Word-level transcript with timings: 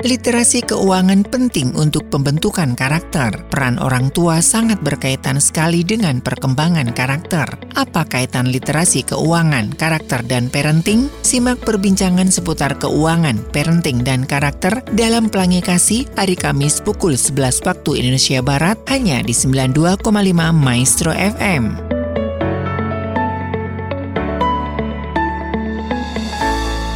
Literasi 0.00 0.64
keuangan 0.64 1.28
penting 1.28 1.76
untuk 1.76 2.08
pembentukan 2.08 2.72
karakter. 2.72 3.44
Peran 3.52 3.76
orang 3.76 4.08
tua 4.08 4.40
sangat 4.40 4.80
berkaitan 4.80 5.36
sekali 5.44 5.84
dengan 5.84 6.24
perkembangan 6.24 6.96
karakter. 6.96 7.44
Apa 7.76 8.08
kaitan 8.08 8.48
literasi 8.48 9.04
keuangan, 9.04 9.76
karakter, 9.76 10.24
dan 10.24 10.48
parenting? 10.48 11.12
Simak 11.20 11.60
perbincangan 11.68 12.32
seputar 12.32 12.80
keuangan, 12.80 13.44
parenting, 13.52 14.00
dan 14.00 14.24
karakter 14.24 14.80
dalam 14.96 15.28
Pelangi 15.28 15.60
Kasih 15.60 16.08
hari 16.16 16.32
Kamis 16.32 16.80
pukul 16.80 17.20
11 17.20 17.60
waktu 17.68 18.00
Indonesia 18.00 18.40
Barat 18.40 18.80
hanya 18.88 19.20
di 19.20 19.36
92,5 19.36 20.00
Maestro 20.56 21.12
FM. 21.12 21.99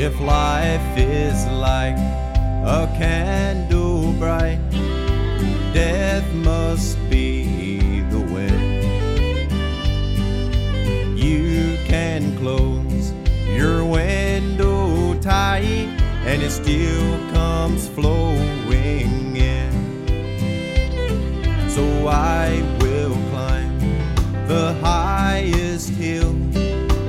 If 0.00 0.20
life 0.20 0.96
is 0.96 1.44
like 1.46 1.98
a 1.98 2.88
candle 2.96 4.12
bright, 4.12 4.60
death 5.74 6.24
must 6.34 6.96
be 7.10 8.02
the 8.02 8.20
way. 8.20 8.78
You 11.16 11.76
can 11.88 12.38
close 12.38 13.12
your 13.48 13.84
window 13.84 15.18
tight, 15.20 15.90
and 16.24 16.44
it 16.44 16.52
still 16.52 17.18
comes 17.32 17.88
flowing 17.88 19.36
in. 19.36 19.72
So 21.68 22.06
I 22.06 22.62
will 22.80 23.16
climb 23.32 23.80
the 24.46 24.74
highest 24.74 25.90
hill 25.90 26.36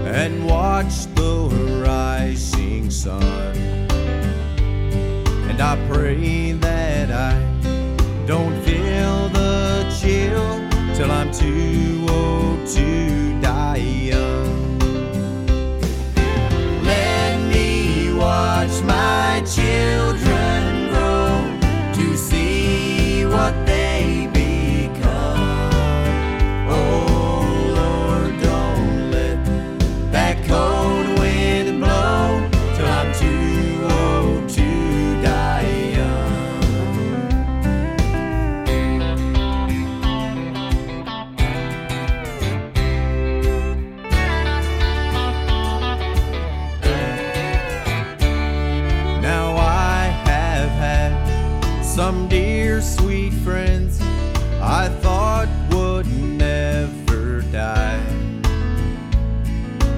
and 0.08 0.44
watch 0.48 1.06
the 1.14 1.30
sun. 2.90 3.22
And 5.50 5.62
I 5.62 5.78
pray 5.88 6.54
that 6.54 7.12
I 7.12 7.34
don't 8.26 8.56
feel 8.64 9.30
the 9.30 9.96
chill 10.00 10.60
till 10.96 11.12
I'm 11.12 11.32
too 11.32 12.06
old 12.10 12.68
to 12.68 13.40
die 13.42 13.78
young. 13.78 14.80
Let 16.84 17.40
me 17.54 18.14
watch 18.14 18.82
my 18.84 19.44
children 19.46 20.90
grow 20.90 21.60
to 21.94 22.18
see 22.18 23.26
what 23.26 23.54
dear 52.62 52.82
sweet 52.82 53.32
friends 53.46 54.02
I 54.62 54.90
thought 55.02 55.48
would 55.72 56.08
never 56.08 57.42
die. 57.54 58.04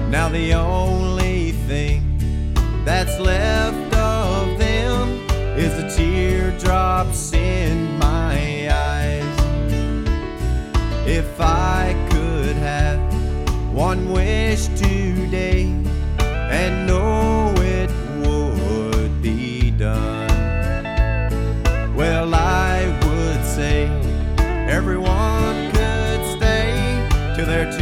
Now 0.08 0.28
the 0.28 0.54
only 0.54 1.50
thing 1.68 2.00
that's 2.84 3.18
left 3.18 3.92
of 3.96 4.58
them 4.60 5.02
is 5.58 5.72
the 5.80 5.88
teardrops 5.96 7.32
in 7.32 7.98
my 7.98 8.70
eyes. 8.70 9.36
If 11.04 11.40
I 11.40 11.96
could 12.10 12.54
have 12.54 13.00
one 13.74 14.12
wish 14.12 14.66
today 14.68 15.64
and 16.58 16.86
know 16.86 17.31
well, 22.22 22.36
I 22.36 22.86
would 23.04 23.44
say 23.44 23.88
everyone 24.68 25.72
could 25.72 26.24
stay 26.36 26.70
till 27.34 27.46
they're 27.46 27.72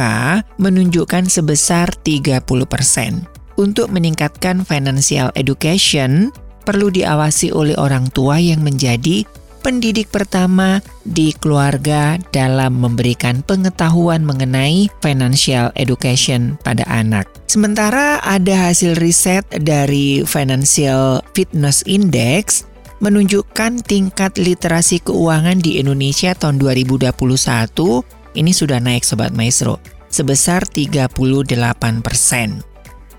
menunjukkan 0.58 1.30
sebesar 1.30 1.94
30%. 2.02 3.30
Untuk 3.62 3.94
meningkatkan 3.94 4.66
financial 4.66 5.30
education, 5.38 6.34
perlu 6.66 6.90
diawasi 6.90 7.54
oleh 7.54 7.78
orang 7.78 8.10
tua 8.10 8.42
yang 8.42 8.66
menjadi 8.66 9.22
pendidik 9.66 10.14
pertama 10.14 10.78
di 11.02 11.34
keluarga 11.34 12.22
dalam 12.30 12.78
memberikan 12.78 13.42
pengetahuan 13.42 14.22
mengenai 14.22 14.94
financial 15.02 15.74
education 15.74 16.54
pada 16.62 16.86
anak. 16.86 17.26
Sementara 17.50 18.22
ada 18.22 18.70
hasil 18.70 18.94
riset 19.02 19.42
dari 19.50 20.22
Financial 20.22 21.26
Fitness 21.34 21.82
Index 21.90 22.70
menunjukkan 23.02 23.82
tingkat 23.82 24.38
literasi 24.38 25.02
keuangan 25.02 25.58
di 25.58 25.82
Indonesia 25.82 26.38
tahun 26.38 26.62
2021 26.62 27.10
ini 28.38 28.52
sudah 28.54 28.78
naik 28.78 29.02
Sobat 29.02 29.34
Maestro 29.34 29.82
sebesar 30.14 30.62
38 30.62 31.10
persen. 32.06 32.62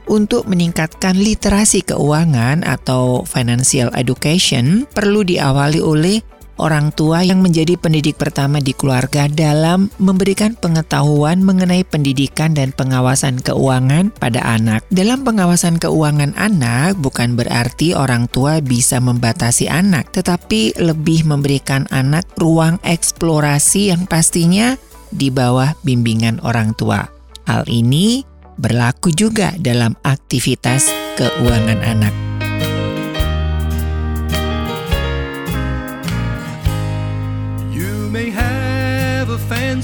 Untuk 0.07 0.47
meningkatkan 0.47 1.19
literasi 1.19 1.83
keuangan 1.83 2.63
atau 2.63 3.27
financial 3.27 3.91
education 3.99 4.87
perlu 4.95 5.27
diawali 5.27 5.83
oleh 5.83 6.23
orang 6.57 6.93
tua 6.93 7.23
yang 7.25 7.41
menjadi 7.45 7.77
pendidik 7.77 8.17
pertama 8.21 8.61
di 8.61 8.73
keluarga 8.73 9.29
dalam 9.29 9.89
memberikan 10.01 10.57
pengetahuan 10.57 11.41
mengenai 11.45 11.85
pendidikan 11.85 12.57
dan 12.57 12.73
pengawasan 12.73 13.41
keuangan 13.41 14.13
pada 14.17 14.43
anak. 14.45 14.85
Dalam 14.93 15.23
pengawasan 15.25 15.81
keuangan 15.81 16.37
anak 16.37 16.97
bukan 17.01 17.37
berarti 17.37 17.93
orang 17.93 18.29
tua 18.29 18.61
bisa 18.65 19.01
membatasi 19.01 19.69
anak, 19.69 20.13
tetapi 20.13 20.77
lebih 20.81 21.29
memberikan 21.29 21.85
anak 21.93 22.25
ruang 22.41 22.81
eksplorasi 22.85 23.93
yang 23.95 24.09
pastinya 24.09 24.75
di 25.13 25.31
bawah 25.31 25.73
bimbingan 25.87 26.43
orang 26.43 26.75
tua. 26.75 27.07
Hal 27.47 27.63
ini 27.71 28.27
berlaku 28.59 29.13
juga 29.13 29.55
dalam 29.61 29.95
aktivitas 30.03 30.91
keuangan 31.17 31.81
anak. 31.85 32.36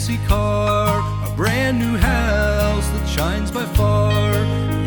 Fancy 0.03 0.19
car, 0.27 0.99
a 1.25 1.31
brand 1.37 1.79
new 1.79 1.97
house 1.97 2.89
that 2.89 3.07
shines 3.07 3.53
by 3.53 3.65
far. 3.77 4.33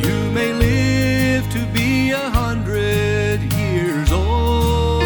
You 0.03 0.31
may 0.31 0.51
live 0.51 1.50
to 1.53 1.65
be 1.73 2.12
a 2.12 2.29
hundred 2.29 3.41
years 3.53 4.12
old. 4.12 5.06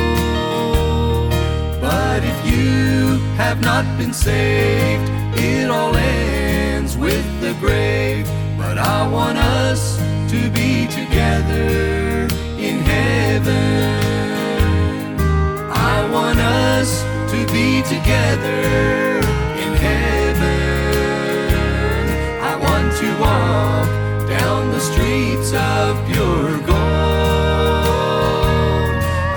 But 1.79 2.23
if 2.23 2.39
you 2.51 3.19
have 3.37 3.61
not 3.61 3.85
been 3.99 4.13
saved, 4.13 5.07
it 5.37 5.69
all 5.69 5.95
ends 5.95 6.97
with 6.97 7.27
the 7.41 7.53
grave. 7.59 8.27
But 8.57 8.79
I 8.79 9.07
want 9.07 9.37
us 9.37 9.97
to 10.31 10.49
be 10.49 10.87
together 10.87 12.27
in 12.57 12.79
heaven. 12.79 13.99
I 15.69 16.09
want 16.11 16.39
us 16.39 17.03
to 17.31 17.45
be 17.53 17.83
together 17.83 19.18
streets 25.19 25.51
of 25.53 26.05
pure 26.07 26.57
gold. 26.59 26.77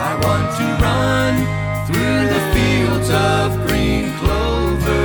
I 0.08 0.12
want 0.23 0.46
to 0.58 0.67
run 0.87 1.34
through 1.87 2.23
the 2.34 2.43
fields 2.55 3.11
of 3.11 3.67
green 3.67 4.12
clover. 4.19 5.05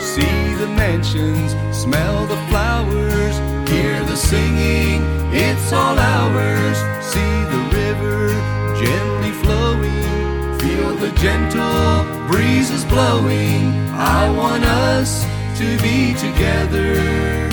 See 0.00 0.54
the 0.54 0.68
mansions, 0.68 1.50
smell 1.76 2.26
the 2.26 2.40
flowers, 2.48 3.36
hear 3.68 4.02
the 4.04 4.16
singing, 4.16 5.02
it's 5.34 5.72
all 5.72 5.98
ours. 5.98 6.78
See 7.12 7.36
the 7.52 7.62
river 7.80 8.32
gently 8.82 9.32
flowing, 9.42 10.58
feel 10.60 10.94
the 10.96 11.12
gentle 11.20 12.04
breezes 12.26 12.84
blowing. 12.86 13.64
I 13.92 14.30
want 14.30 14.64
us 14.64 15.26
to 15.58 15.66
be 15.82 16.14
together 16.14 17.47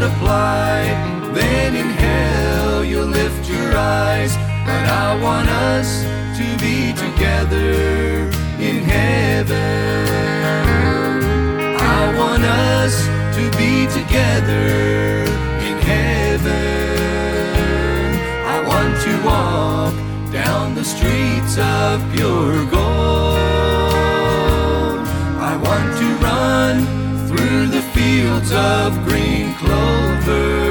not 0.00 1.34
then 1.34 1.74
in 1.74 1.88
hell 1.90 2.84
you'll 2.84 3.06
lift 3.06 3.48
your 3.50 3.76
eyes. 3.76 4.36
But 4.64 4.86
I 4.86 5.20
want 5.20 5.48
us 5.48 6.04
to 6.38 6.44
be 6.58 6.92
together 6.92 8.30
in 8.60 8.84
heaven. 8.84 9.56
I 11.80 12.14
want 12.16 12.44
us 12.44 13.06
to 13.36 13.50
be 13.58 13.86
together 13.86 15.24
in 15.68 15.78
heaven. 15.82 16.54
I 18.46 18.60
want 18.66 19.00
to 19.02 19.12
walk 19.26 19.94
down 20.32 20.74
the 20.74 20.84
streets 20.84 21.58
of 21.58 22.00
pure 22.14 22.64
gold. 22.66 23.38
I 25.40 25.56
want 25.56 25.96
to 25.98 26.06
run 26.24 26.86
through 27.26 27.66
the 27.66 27.87
fields 27.98 28.52
of 28.52 28.94
green 29.08 29.52
clover 29.54 30.68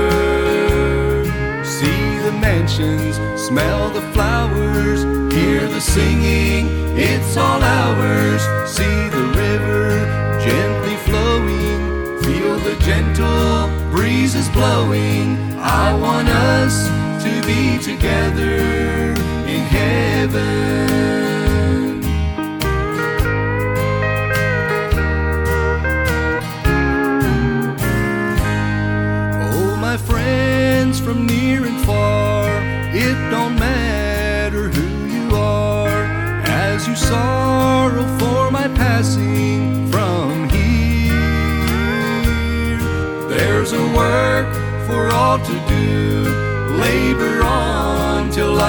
See 1.77 2.03
the 2.25 2.31
mansions, 2.31 3.15
smell 3.48 3.89
the 3.89 4.05
flowers, 4.13 5.03
hear 5.34 5.67
the 5.67 5.81
singing, 5.81 6.65
it's 6.98 7.36
all 7.36 7.62
ours. 7.62 8.41
See 8.75 9.00
the 9.17 9.25
river 9.43 9.89
gently 10.48 10.96
flowing, 11.07 11.79
feel 12.24 12.55
the 12.67 12.77
gentle 12.89 13.67
breezes 13.91 14.48
blowing. 14.50 15.38
I 15.60 15.93
want 15.93 16.29
us 16.29 16.75
to 17.25 17.31
be 17.46 17.77
together 17.89 18.55
in 19.53 19.62
heaven. 19.77 21.16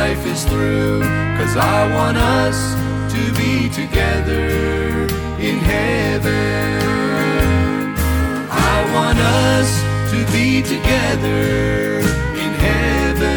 Life 0.08 0.26
is 0.26 0.44
through. 0.44 1.00
Cause 1.38 1.54
I 1.56 1.92
want 1.94 2.16
us 2.16 2.58
to 3.14 3.20
be 3.40 3.68
together 3.68 4.46
in 5.48 5.58
heaven. 5.58 6.78
I 8.50 8.76
want 8.94 9.18
us 9.18 9.68
to 10.12 10.18
be 10.32 10.62
together 10.62 12.00
in 12.44 12.52
heaven. 12.68 13.28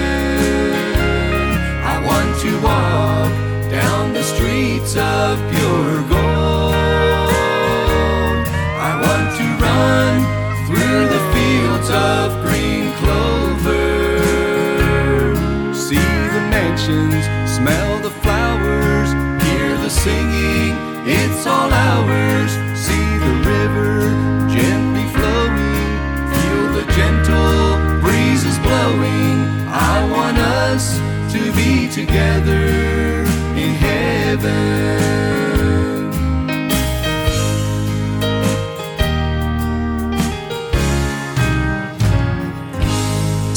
I 1.94 1.96
want 2.10 2.32
to 2.46 2.52
walk 2.70 3.32
down 3.70 4.14
the 4.14 4.24
streets 4.24 4.96
of 4.96 5.38
pure 5.52 5.98
gold. 6.14 6.76
I 8.90 8.92
want 9.06 9.28
to 9.40 9.46
run 9.66 10.14
through 10.68 11.04
the 11.16 11.22
fields 11.34 11.90
of 11.90 12.28
green. 12.46 12.72
Smell 17.62 18.00
the 18.00 18.10
flowers, 18.10 19.10
hear 19.46 19.78
the 19.78 19.90
singing, 19.90 20.74
it's 21.06 21.46
all 21.46 21.72
ours. 21.72 22.52
See 22.86 23.10
the 23.26 23.36
river 23.54 24.10
gently 24.50 25.06
flowing, 25.16 25.92
feel 26.34 26.66
the 26.80 26.86
gentle 26.98 28.02
breezes 28.02 28.58
blowing. 28.60 29.38
I 29.68 30.10
want 30.16 30.38
us 30.40 30.98
to 31.34 31.52
be 31.54 31.88
together 31.88 32.66
in 33.64 33.72
heaven. 33.86 35.21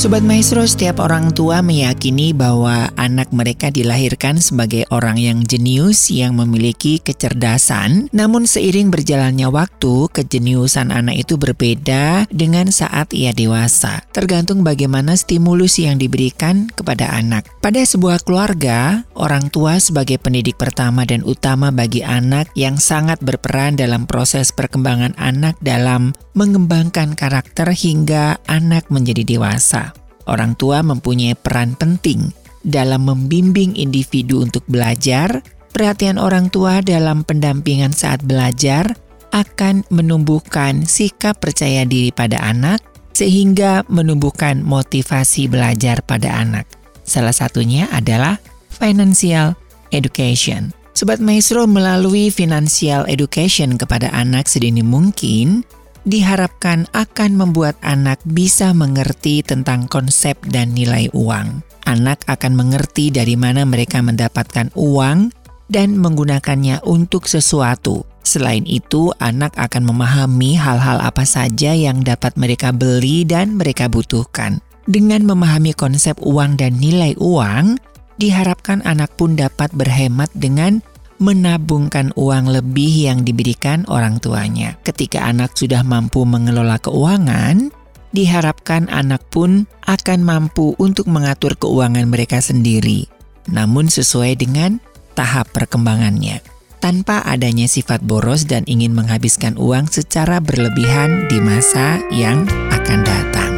Sobat 0.04 0.20
Maestro, 0.20 0.60
setiap 0.68 1.00
orang 1.00 1.32
tua 1.32 1.64
meyakini 1.64 2.36
bahwa 2.36 2.92
anak 3.00 3.32
mereka 3.32 3.72
dilahirkan 3.72 4.36
sebagai 4.36 4.84
orang 4.92 5.16
yang 5.16 5.40
jenius 5.40 6.12
yang 6.12 6.36
memiliki 6.36 7.00
kecerdasan. 7.00 8.12
Namun 8.12 8.44
seiring 8.44 8.92
berjalannya 8.92 9.48
waktu, 9.48 10.12
kejeniusan 10.12 10.92
anak 10.92 11.24
itu 11.24 11.40
berbeda 11.40 12.28
dengan 12.28 12.68
saat 12.68 13.16
ia 13.16 13.32
dewasa. 13.32 14.04
Tergantung 14.12 14.60
bagaimana 14.60 15.16
stimulus 15.16 15.80
yang 15.80 15.96
diberikan 15.96 16.68
kepada 16.68 17.08
anak. 17.08 17.48
Pada 17.64 17.80
sebuah 17.80 18.28
keluarga, 18.28 19.08
orang 19.14 19.50
tua 19.50 19.78
sebagai 19.78 20.18
pendidik 20.18 20.58
pertama 20.58 21.02
dan 21.08 21.24
utama 21.26 21.70
bagi 21.70 22.02
anak 22.02 22.50
yang 22.58 22.78
sangat 22.78 23.18
berperan 23.22 23.78
dalam 23.78 24.04
proses 24.04 24.50
perkembangan 24.50 25.14
anak 25.16 25.58
dalam 25.62 26.14
mengembangkan 26.34 27.14
karakter 27.16 27.70
hingga 27.72 28.38
anak 28.46 28.86
menjadi 28.90 29.24
dewasa. 29.24 29.94
Orang 30.24 30.56
tua 30.56 30.80
mempunyai 30.80 31.36
peran 31.36 31.76
penting 31.76 32.32
dalam 32.64 33.06
membimbing 33.06 33.76
individu 33.76 34.40
untuk 34.40 34.64
belajar. 34.66 35.44
Perhatian 35.74 36.22
orang 36.22 36.48
tua 36.54 36.80
dalam 36.80 37.26
pendampingan 37.26 37.90
saat 37.90 38.22
belajar 38.22 38.94
akan 39.34 39.82
menumbuhkan 39.90 40.86
sikap 40.86 41.42
percaya 41.42 41.82
diri 41.82 42.14
pada 42.14 42.38
anak, 42.38 42.78
sehingga 43.10 43.82
menumbuhkan 43.90 44.62
motivasi 44.62 45.50
belajar 45.50 45.98
pada 46.06 46.38
anak. 46.38 46.70
Salah 47.02 47.34
satunya 47.34 47.90
adalah 47.90 48.38
financial 48.84 49.56
education. 49.96 50.68
Sobat 50.92 51.16
Maestro 51.16 51.64
melalui 51.64 52.28
financial 52.28 53.08
education 53.08 53.80
kepada 53.80 54.12
anak 54.12 54.44
sedini 54.44 54.84
mungkin 54.84 55.64
diharapkan 56.04 56.84
akan 56.92 57.40
membuat 57.40 57.80
anak 57.80 58.20
bisa 58.28 58.76
mengerti 58.76 59.40
tentang 59.40 59.88
konsep 59.88 60.36
dan 60.52 60.76
nilai 60.76 61.08
uang. 61.16 61.64
Anak 61.88 62.28
akan 62.28 62.52
mengerti 62.52 63.08
dari 63.08 63.40
mana 63.40 63.64
mereka 63.64 64.04
mendapatkan 64.04 64.68
uang 64.76 65.32
dan 65.72 65.96
menggunakannya 65.96 66.84
untuk 66.84 67.24
sesuatu. 67.24 68.04
Selain 68.20 68.68
itu, 68.68 69.12
anak 69.16 69.56
akan 69.56 69.88
memahami 69.88 70.60
hal-hal 70.60 71.00
apa 71.00 71.24
saja 71.24 71.72
yang 71.72 72.04
dapat 72.04 72.36
mereka 72.36 72.72
beli 72.72 73.24
dan 73.24 73.56
mereka 73.56 73.88
butuhkan. 73.88 74.60
Dengan 74.84 75.24
memahami 75.24 75.72
konsep 75.72 76.16
uang 76.20 76.60
dan 76.60 76.76
nilai 76.76 77.16
uang, 77.16 77.80
diharapkan 78.18 78.82
anak 78.86 79.14
pun 79.18 79.34
dapat 79.34 79.70
berhemat 79.74 80.30
dengan 80.34 80.82
menabungkan 81.22 82.10
uang 82.18 82.50
lebih 82.50 82.90
yang 82.90 83.22
diberikan 83.22 83.86
orang 83.86 84.18
tuanya. 84.18 84.76
Ketika 84.82 85.24
anak 85.24 85.54
sudah 85.54 85.86
mampu 85.86 86.26
mengelola 86.26 86.76
keuangan, 86.82 87.70
diharapkan 88.14 88.90
anak 88.90 89.22
pun 89.30 89.66
akan 89.86 90.20
mampu 90.22 90.74
untuk 90.78 91.10
mengatur 91.10 91.58
keuangan 91.58 92.06
mereka 92.06 92.38
sendiri, 92.42 93.06
namun 93.50 93.90
sesuai 93.90 94.38
dengan 94.38 94.78
tahap 95.18 95.50
perkembangannya. 95.54 96.42
Tanpa 96.82 97.24
adanya 97.24 97.64
sifat 97.64 98.04
boros 98.04 98.44
dan 98.44 98.60
ingin 98.68 98.92
menghabiskan 98.92 99.56
uang 99.56 99.88
secara 99.88 100.36
berlebihan 100.36 101.32
di 101.32 101.40
masa 101.40 101.96
yang 102.12 102.44
akan 102.68 103.00
datang. 103.00 103.53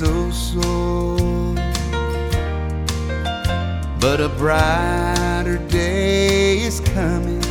So 0.00 0.30
sore. 0.30 1.54
But 4.00 4.18
a 4.22 4.30
brighter 4.38 5.58
day 5.68 6.60
is 6.60 6.80
coming. 6.80 7.42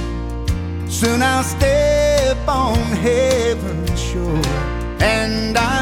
Soon 0.89 1.21
I'll 1.21 1.43
step 1.43 2.39
on 2.47 2.79
heaven's 3.05 4.01
shore, 4.01 4.41
and 4.99 5.55
I 5.59 5.78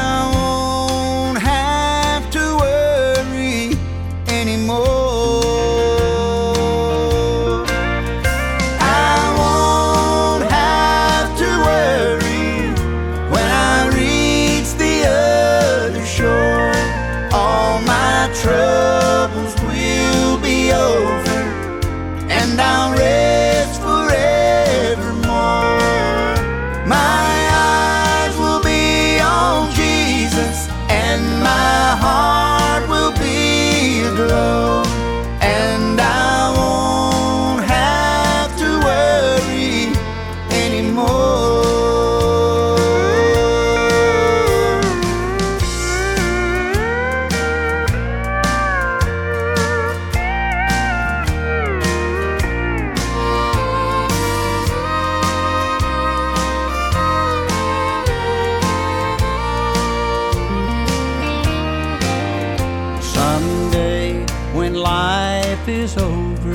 is 65.68 65.96
over 65.96 66.52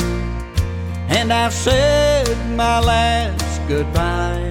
and 1.09 1.31
I've 1.31 1.53
said 1.53 2.27
my 2.55 2.79
last 2.79 3.61
goodbye, 3.67 4.49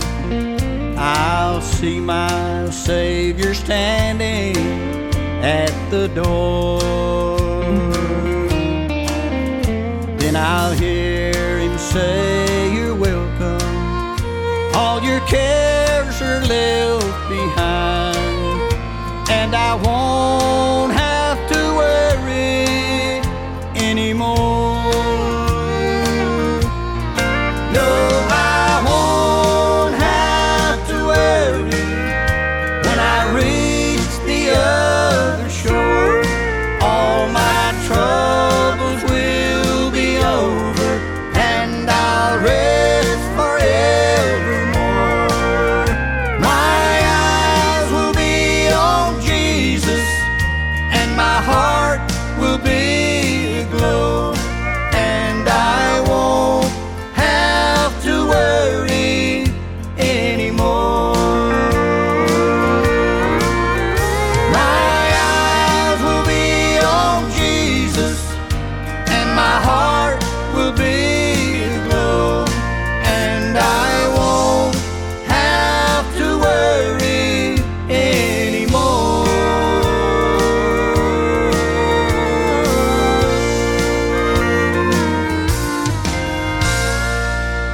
I'll 0.97 1.61
see 1.61 2.01
my 2.01 2.71
Savior 2.71 3.53
standing 3.53 4.57
at 5.43 5.73
the 5.91 6.09
door. 6.09 6.81
Then 10.19 10.37
I'll 10.37 10.73
hear 10.73 11.59
him 11.59 11.77
say, 11.79 12.75
You're 12.75 12.95
welcome. 12.95 14.75
All 14.75 15.03
your 15.03 15.21
cares 15.27 16.23
are 16.23 16.41
left 16.41 17.29
behind, 17.29 18.73
and 19.31 19.55
I 19.55 19.75
won't 19.75 20.92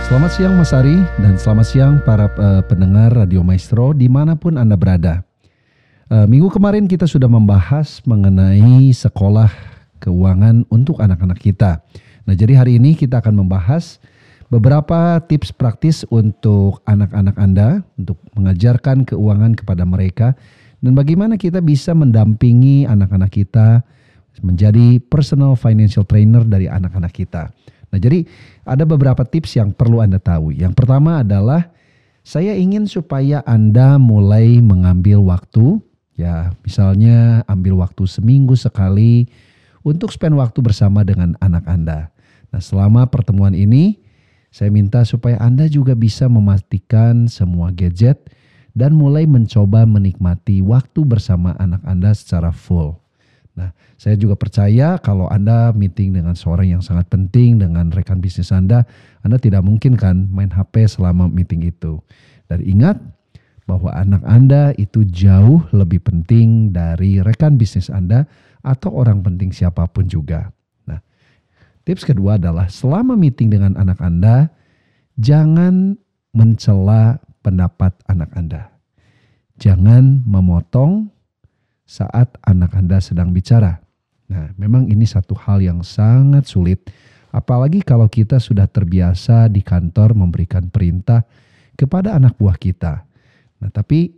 Selamat 0.08 0.32
siang 0.32 0.56
Mas 0.56 0.72
Ari 0.72 0.96
dan 1.20 1.36
selamat 1.36 1.66
siang 1.68 1.94
para 2.00 2.32
uh, 2.40 2.64
pendengar 2.64 3.12
Radio 3.12 3.44
Maestro 3.44 3.92
di 3.92 4.08
mana 4.08 4.40
pun 4.40 4.56
Anda 4.56 4.72
berada. 4.72 5.20
Uh, 6.08 6.24
minggu 6.24 6.48
kemarin 6.48 6.88
kita 6.88 7.04
sudah 7.04 7.28
membahas 7.28 8.00
mengenai 8.08 8.88
sekolah 8.88 9.52
keuangan 10.00 10.64
untuk 10.72 11.04
anak-anak 11.04 11.36
kita. 11.36 11.84
Nah 12.24 12.32
jadi 12.32 12.56
hari 12.56 12.80
ini 12.80 12.96
kita 12.96 13.20
akan 13.20 13.36
membahas 13.36 14.00
beberapa 14.48 15.20
tips 15.28 15.52
praktis 15.52 16.08
untuk 16.08 16.80
anak-anak 16.88 17.36
Anda 17.36 17.84
untuk 18.00 18.16
mengajarkan 18.32 19.04
keuangan 19.04 19.60
kepada 19.60 19.84
mereka 19.84 20.32
dan 20.80 20.96
bagaimana 20.96 21.36
kita 21.36 21.60
bisa 21.60 21.92
mendampingi 21.92 22.88
anak-anak 22.88 23.28
kita 23.28 23.84
menjadi 24.40 25.04
personal 25.04 25.52
financial 25.52 26.08
trainer 26.08 26.48
dari 26.48 26.64
anak-anak 26.64 27.12
kita. 27.12 27.52
Nah, 27.88 27.98
jadi 27.98 28.24
ada 28.68 28.84
beberapa 28.84 29.24
tips 29.24 29.56
yang 29.56 29.72
perlu 29.72 30.04
Anda 30.04 30.20
tahu. 30.20 30.52
Yang 30.52 30.76
pertama 30.76 31.24
adalah 31.24 31.72
saya 32.20 32.52
ingin 32.52 32.84
supaya 32.84 33.40
Anda 33.48 33.96
mulai 33.96 34.60
mengambil 34.60 35.24
waktu 35.24 35.80
ya, 36.20 36.52
misalnya 36.60 37.46
ambil 37.48 37.80
waktu 37.80 38.04
seminggu 38.04 38.58
sekali 38.58 39.30
untuk 39.86 40.12
spend 40.12 40.36
waktu 40.36 40.60
bersama 40.60 41.06
dengan 41.06 41.38
anak 41.40 41.64
Anda. 41.64 42.12
Nah, 42.52 42.60
selama 42.60 43.08
pertemuan 43.08 43.56
ini 43.56 43.96
saya 44.52 44.68
minta 44.68 45.04
supaya 45.08 45.40
Anda 45.40 45.68
juga 45.70 45.96
bisa 45.96 46.26
memastikan 46.28 47.28
semua 47.28 47.72
gadget 47.72 48.28
dan 48.76 48.92
mulai 48.96 49.24
mencoba 49.24 49.88
menikmati 49.88 50.60
waktu 50.60 51.04
bersama 51.08 51.56
anak 51.56 51.80
Anda 51.88 52.12
secara 52.12 52.52
full. 52.52 53.07
Nah, 53.58 53.74
saya 53.98 54.14
juga 54.14 54.38
percaya 54.38 55.02
kalau 55.02 55.26
Anda 55.26 55.74
meeting 55.74 56.14
dengan 56.14 56.38
seorang 56.38 56.78
yang 56.78 56.82
sangat 56.82 57.10
penting 57.10 57.58
dengan 57.58 57.90
rekan 57.90 58.22
bisnis 58.22 58.54
Anda, 58.54 58.86
Anda 59.26 59.42
tidak 59.42 59.66
mungkin 59.66 59.98
kan 59.98 60.30
main 60.30 60.54
HP 60.54 60.86
selama 60.86 61.26
meeting 61.26 61.66
itu. 61.66 61.98
Dan 62.46 62.62
ingat 62.62 63.02
bahwa 63.66 63.90
anak 63.98 64.22
Anda 64.22 64.70
itu 64.78 65.02
jauh 65.02 65.66
lebih 65.74 66.06
penting 66.06 66.70
dari 66.70 67.18
rekan 67.18 67.58
bisnis 67.58 67.90
Anda 67.90 68.30
atau 68.62 68.94
orang 68.94 69.26
penting 69.26 69.50
siapa 69.50 69.90
pun 69.90 70.06
juga. 70.06 70.54
Nah, 70.86 71.02
tips 71.82 72.06
kedua 72.06 72.38
adalah 72.38 72.70
selama 72.70 73.18
meeting 73.18 73.50
dengan 73.50 73.74
anak 73.74 73.98
Anda, 73.98 74.54
jangan 75.18 75.98
mencela 76.30 77.18
pendapat 77.42 77.90
anak 78.06 78.30
Anda. 78.38 78.70
Jangan 79.58 80.22
memotong 80.22 81.10
saat 81.88 82.36
anak 82.44 82.76
Anda 82.76 83.00
sedang 83.00 83.32
bicara. 83.32 83.80
Nah, 84.28 84.52
memang 84.60 84.92
ini 84.92 85.08
satu 85.08 85.32
hal 85.32 85.64
yang 85.64 85.80
sangat 85.80 86.44
sulit, 86.44 86.92
apalagi 87.32 87.80
kalau 87.80 88.04
kita 88.12 88.36
sudah 88.36 88.68
terbiasa 88.68 89.48
di 89.48 89.64
kantor 89.64 90.12
memberikan 90.12 90.68
perintah 90.68 91.24
kepada 91.80 92.12
anak 92.20 92.36
buah 92.36 92.60
kita. 92.60 93.08
Nah, 93.64 93.72
tapi 93.72 94.12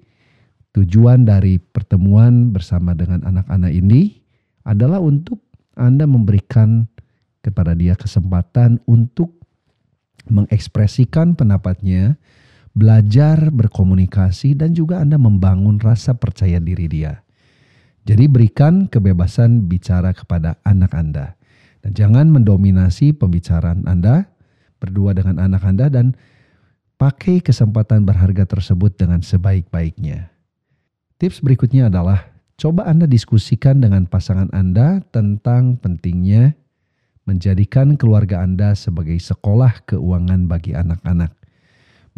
tujuan 0.75 1.23
dari 1.23 1.63
pertemuan 1.63 2.51
bersama 2.51 2.91
dengan 2.99 3.23
anak-anak 3.23 3.71
ini 3.71 4.19
adalah 4.67 4.99
untuk 4.99 5.39
Anda 5.79 6.11
memberikan 6.11 6.91
kepada 7.41 7.79
dia 7.79 7.95
kesempatan 7.95 8.83
untuk 8.85 9.39
mengekspresikan 10.27 11.39
pendapatnya, 11.39 12.19
belajar 12.75 13.55
berkomunikasi, 13.55 14.59
dan 14.59 14.75
juga 14.75 15.01
Anda 15.01 15.17
membangun 15.17 15.79
rasa 15.79 16.19
percaya 16.19 16.59
diri 16.59 16.91
dia. 16.91 17.23
Jadi 18.11 18.27
berikan 18.27 18.91
kebebasan 18.91 19.71
bicara 19.71 20.11
kepada 20.11 20.59
anak 20.67 20.91
Anda. 20.99 21.39
Dan 21.79 21.95
jangan 21.95 22.27
mendominasi 22.35 23.15
pembicaraan 23.15 23.87
Anda 23.87 24.27
berdua 24.83 25.15
dengan 25.15 25.39
anak 25.39 25.63
Anda 25.63 25.87
dan 25.87 26.19
pakai 26.99 27.39
kesempatan 27.39 28.03
berharga 28.03 28.51
tersebut 28.51 28.99
dengan 28.99 29.23
sebaik-baiknya. 29.23 30.27
Tips 31.23 31.39
berikutnya 31.39 31.87
adalah 31.87 32.35
coba 32.59 32.91
Anda 32.91 33.07
diskusikan 33.07 33.79
dengan 33.79 34.11
pasangan 34.11 34.51
Anda 34.51 35.07
tentang 35.15 35.79
pentingnya 35.79 36.59
menjadikan 37.31 37.95
keluarga 37.95 38.43
Anda 38.43 38.75
sebagai 38.75 39.23
sekolah 39.23 39.87
keuangan 39.87 40.51
bagi 40.51 40.75
anak-anak. 40.75 41.31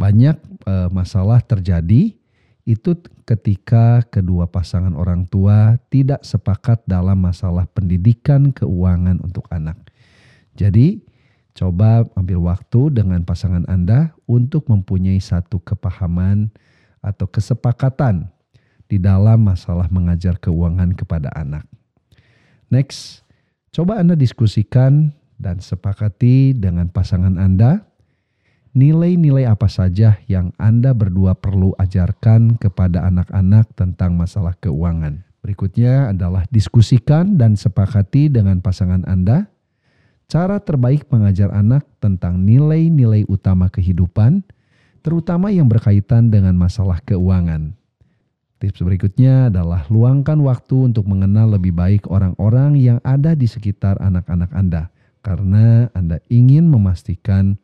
Banyak 0.01 0.41
e, 0.65 0.75
masalah 0.89 1.45
terjadi 1.45 2.17
itu 2.63 2.95
ketika 3.27 4.07
kedua 4.07 4.47
pasangan 4.47 4.95
orang 4.95 5.27
tua 5.27 5.83
tidak 5.91 6.23
sepakat 6.23 6.79
dalam 6.87 7.19
masalah 7.19 7.67
pendidikan 7.67 8.55
keuangan 8.55 9.19
untuk 9.19 9.51
anak. 9.51 9.75
Jadi, 10.55 11.03
coba 11.59 12.07
ambil 12.15 12.39
waktu 12.47 13.03
dengan 13.03 13.27
pasangan 13.27 13.67
Anda 13.67 14.15
untuk 14.31 14.71
mempunyai 14.71 15.19
satu 15.19 15.59
kepahaman 15.59 16.55
atau 17.03 17.27
kesepakatan 17.27 18.31
di 18.87 19.03
dalam 19.03 19.43
masalah 19.43 19.91
mengajar 19.91 20.39
keuangan 20.39 20.95
kepada 20.95 21.35
anak. 21.35 21.67
Next, 22.71 23.27
coba 23.75 23.99
Anda 23.99 24.15
diskusikan 24.15 25.11
dan 25.43 25.59
sepakati 25.59 26.55
dengan 26.55 26.87
pasangan 26.95 27.43
Anda 27.43 27.83
nilai-nilai 28.73 29.45
apa 29.49 29.69
saja 29.69 30.17
yang 30.29 30.53
Anda 30.57 30.97
berdua 30.97 31.37
perlu 31.37 31.77
ajarkan 31.77 32.57
kepada 32.57 33.05
anak-anak 33.09 33.73
tentang 33.77 34.17
masalah 34.17 34.57
keuangan. 34.61 35.25
Berikutnya 35.45 36.15
adalah 36.15 36.49
diskusikan 36.49 37.37
dan 37.37 37.59
sepakati 37.59 38.33
dengan 38.33 38.65
pasangan 38.65 39.05
Anda 39.05 39.53
cara 40.33 40.57
terbaik 40.57 41.13
mengajar 41.13 41.53
anak 41.53 41.85
tentang 42.01 42.41
nilai-nilai 42.41 43.29
utama 43.29 43.69
kehidupan, 43.69 44.41
terutama 45.05 45.53
yang 45.53 45.69
berkaitan 45.69 46.33
dengan 46.33 46.57
masalah 46.57 47.05
keuangan. 47.05 47.77
Tips 48.57 48.81
berikutnya 48.81 49.51
adalah 49.51 49.85
luangkan 49.91 50.39
waktu 50.41 50.95
untuk 50.95 51.05
mengenal 51.11 51.59
lebih 51.59 51.75
baik 51.75 52.07
orang-orang 52.09 52.79
yang 52.79 53.03
ada 53.03 53.35
di 53.37 53.45
sekitar 53.45 53.99
anak-anak 54.01 54.55
Anda, 54.55 54.89
karena 55.21 55.91
Anda 55.93 56.23
ingin 56.31 56.71
memastikan 56.71 57.59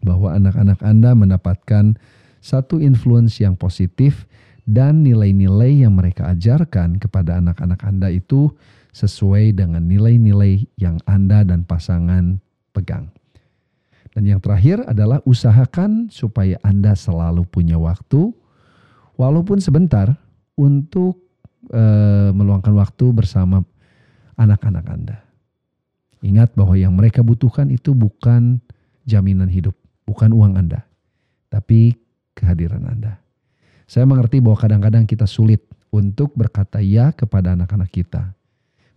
bahwa 0.00 0.32
anak-anak 0.36 0.80
Anda 0.80 1.12
mendapatkan 1.12 1.96
satu 2.40 2.80
influence 2.80 3.38
yang 3.40 3.56
positif 3.56 4.24
dan 4.64 5.04
nilai-nilai 5.04 5.84
yang 5.84 5.96
mereka 5.96 6.32
ajarkan 6.32 6.96
kepada 6.96 7.40
anak-anak 7.40 7.80
Anda 7.84 8.08
itu 8.12 8.52
sesuai 8.90 9.54
dengan 9.54 9.86
nilai-nilai 9.86 10.66
yang 10.80 10.98
Anda 11.06 11.46
dan 11.46 11.62
pasangan 11.66 12.42
pegang. 12.74 13.12
Dan 14.10 14.26
yang 14.26 14.42
terakhir 14.42 14.82
adalah 14.90 15.22
usahakan 15.22 16.10
supaya 16.10 16.58
Anda 16.66 16.98
selalu 16.98 17.46
punya 17.46 17.78
waktu, 17.78 18.34
walaupun 19.14 19.62
sebentar, 19.62 20.18
untuk 20.58 21.16
e, 21.70 21.82
meluangkan 22.34 22.74
waktu 22.76 23.06
bersama 23.14 23.62
anak-anak 24.36 24.86
Anda. 24.90 25.16
Ingat 26.20 26.52
bahwa 26.52 26.76
yang 26.76 26.92
mereka 26.92 27.24
butuhkan 27.24 27.72
itu 27.72 27.96
bukan 27.96 28.60
jaminan 29.08 29.48
hidup, 29.48 29.72
bukan 30.10 30.34
uang 30.34 30.58
Anda, 30.58 30.82
tapi 31.46 31.94
kehadiran 32.34 32.82
Anda. 32.90 33.22
Saya 33.86 34.10
mengerti 34.10 34.42
bahwa 34.42 34.58
kadang-kadang 34.58 35.06
kita 35.06 35.30
sulit 35.30 35.62
untuk 35.94 36.34
berkata 36.34 36.82
ya 36.82 37.14
kepada 37.14 37.54
anak-anak 37.54 37.90
kita. 37.94 38.34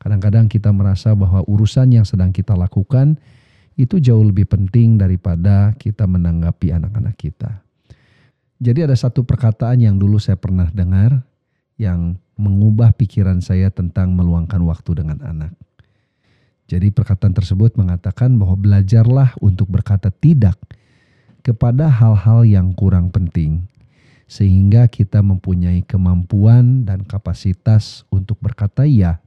Kadang-kadang 0.02 0.50
kita 0.50 0.74
merasa 0.74 1.14
bahwa 1.14 1.46
urusan 1.46 1.94
yang 1.94 2.06
sedang 2.06 2.34
kita 2.34 2.58
lakukan 2.58 3.22
itu 3.78 3.98
jauh 4.02 4.22
lebih 4.26 4.50
penting 4.50 4.98
daripada 4.98 5.74
kita 5.78 6.10
menanggapi 6.10 6.74
anak-anak 6.74 7.16
kita. 7.18 7.62
Jadi 8.62 8.86
ada 8.86 8.94
satu 8.98 9.26
perkataan 9.26 9.82
yang 9.82 9.96
dulu 9.98 10.18
saya 10.18 10.38
pernah 10.38 10.70
dengar 10.70 11.26
yang 11.78 12.18
mengubah 12.38 12.94
pikiran 12.94 13.42
saya 13.42 13.70
tentang 13.74 14.14
meluangkan 14.14 14.62
waktu 14.66 15.04
dengan 15.04 15.22
anak. 15.26 15.54
Jadi 16.70 16.90
perkataan 16.94 17.34
tersebut 17.36 17.76
mengatakan 17.76 18.34
bahwa 18.40 18.56
belajarlah 18.56 19.36
untuk 19.42 19.70
berkata 19.70 20.10
tidak 20.10 20.58
kepada 21.44 21.92
hal-hal 21.92 22.48
yang 22.48 22.72
kurang 22.72 23.12
penting, 23.12 23.68
sehingga 24.26 24.88
kita 24.88 25.20
mempunyai 25.20 25.84
kemampuan 25.84 26.88
dan 26.88 27.04
kapasitas 27.04 28.08
untuk 28.10 28.40
berkata 28.40 28.88
"ya" 28.88 29.20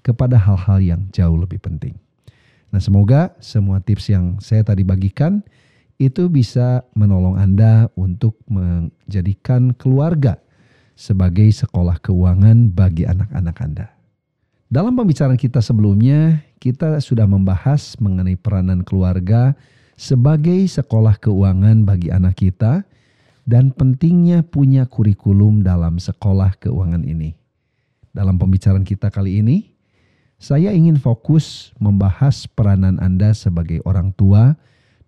kepada 0.00 0.40
hal-hal 0.40 0.80
yang 0.80 1.00
jauh 1.12 1.36
lebih 1.36 1.60
penting. 1.60 1.94
Nah, 2.72 2.80
semoga 2.80 3.36
semua 3.44 3.84
tips 3.84 4.08
yang 4.08 4.40
saya 4.40 4.64
tadi 4.64 4.80
bagikan 4.82 5.44
itu 6.00 6.32
bisa 6.32 6.88
menolong 6.96 7.36
Anda 7.36 7.92
untuk 7.92 8.40
menjadikan 8.48 9.76
keluarga 9.76 10.40
sebagai 10.96 11.52
sekolah 11.52 12.00
keuangan 12.00 12.72
bagi 12.72 13.04
anak-anak 13.04 13.56
Anda. 13.60 13.86
Dalam 14.70 14.96
pembicaraan 14.96 15.36
kita 15.36 15.60
sebelumnya, 15.60 16.40
kita 16.62 16.96
sudah 17.04 17.28
membahas 17.28 17.98
mengenai 18.00 18.38
peranan 18.38 18.86
keluarga 18.86 19.52
sebagai 20.00 20.64
sekolah 20.64 21.20
keuangan 21.20 21.84
bagi 21.84 22.08
anak 22.08 22.40
kita 22.40 22.88
dan 23.44 23.68
pentingnya 23.68 24.40
punya 24.40 24.88
kurikulum 24.88 25.60
dalam 25.60 26.00
sekolah 26.00 26.56
keuangan 26.56 27.04
ini. 27.04 27.36
Dalam 28.16 28.40
pembicaraan 28.40 28.88
kita 28.88 29.12
kali 29.12 29.44
ini, 29.44 29.76
saya 30.40 30.72
ingin 30.72 30.96
fokus 30.96 31.76
membahas 31.76 32.48
peranan 32.48 32.96
Anda 32.96 33.36
sebagai 33.36 33.84
orang 33.84 34.16
tua 34.16 34.56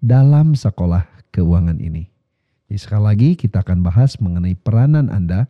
dalam 0.04 0.52
sekolah 0.52 1.08
keuangan 1.32 1.80
ini. 1.80 2.12
Jadi 2.68 2.76
sekali 2.76 3.04
lagi 3.08 3.30
kita 3.32 3.64
akan 3.64 3.80
bahas 3.80 4.20
mengenai 4.20 4.52
peranan 4.60 5.08
Anda 5.08 5.48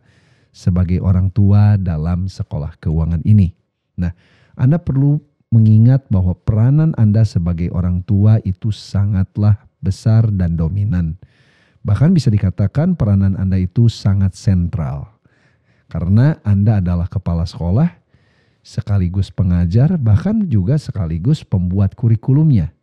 sebagai 0.55 1.03
orang 1.03 1.35
tua 1.35 1.75
dalam 1.75 2.31
sekolah 2.31 2.79
keuangan 2.79 3.19
ini. 3.27 3.51
Nah, 3.99 4.15
Anda 4.55 4.79
perlu 4.79 5.19
mengingat 5.53 6.09
bahwa 6.09 6.33
peranan 6.33 6.97
Anda 6.97 7.21
sebagai 7.21 7.69
orang 7.69 8.01
tua 8.01 8.41
itu 8.41 8.73
sangatlah 8.73 9.61
besar 9.77 10.33
dan 10.33 10.57
dominan. 10.57 11.21
Bahkan 11.85 12.17
bisa 12.17 12.33
dikatakan 12.33 12.97
peranan 12.97 13.37
Anda 13.37 13.61
itu 13.61 13.85
sangat 13.85 14.33
sentral. 14.33 15.13
Karena 15.93 16.41
Anda 16.41 16.81
adalah 16.81 17.05
kepala 17.05 17.45
sekolah, 17.45 17.93
sekaligus 18.65 19.29
pengajar, 19.29 19.93
bahkan 20.01 20.49
juga 20.49 20.81
sekaligus 20.81 21.45
pembuat 21.45 21.93
kurikulumnya. 21.93 22.73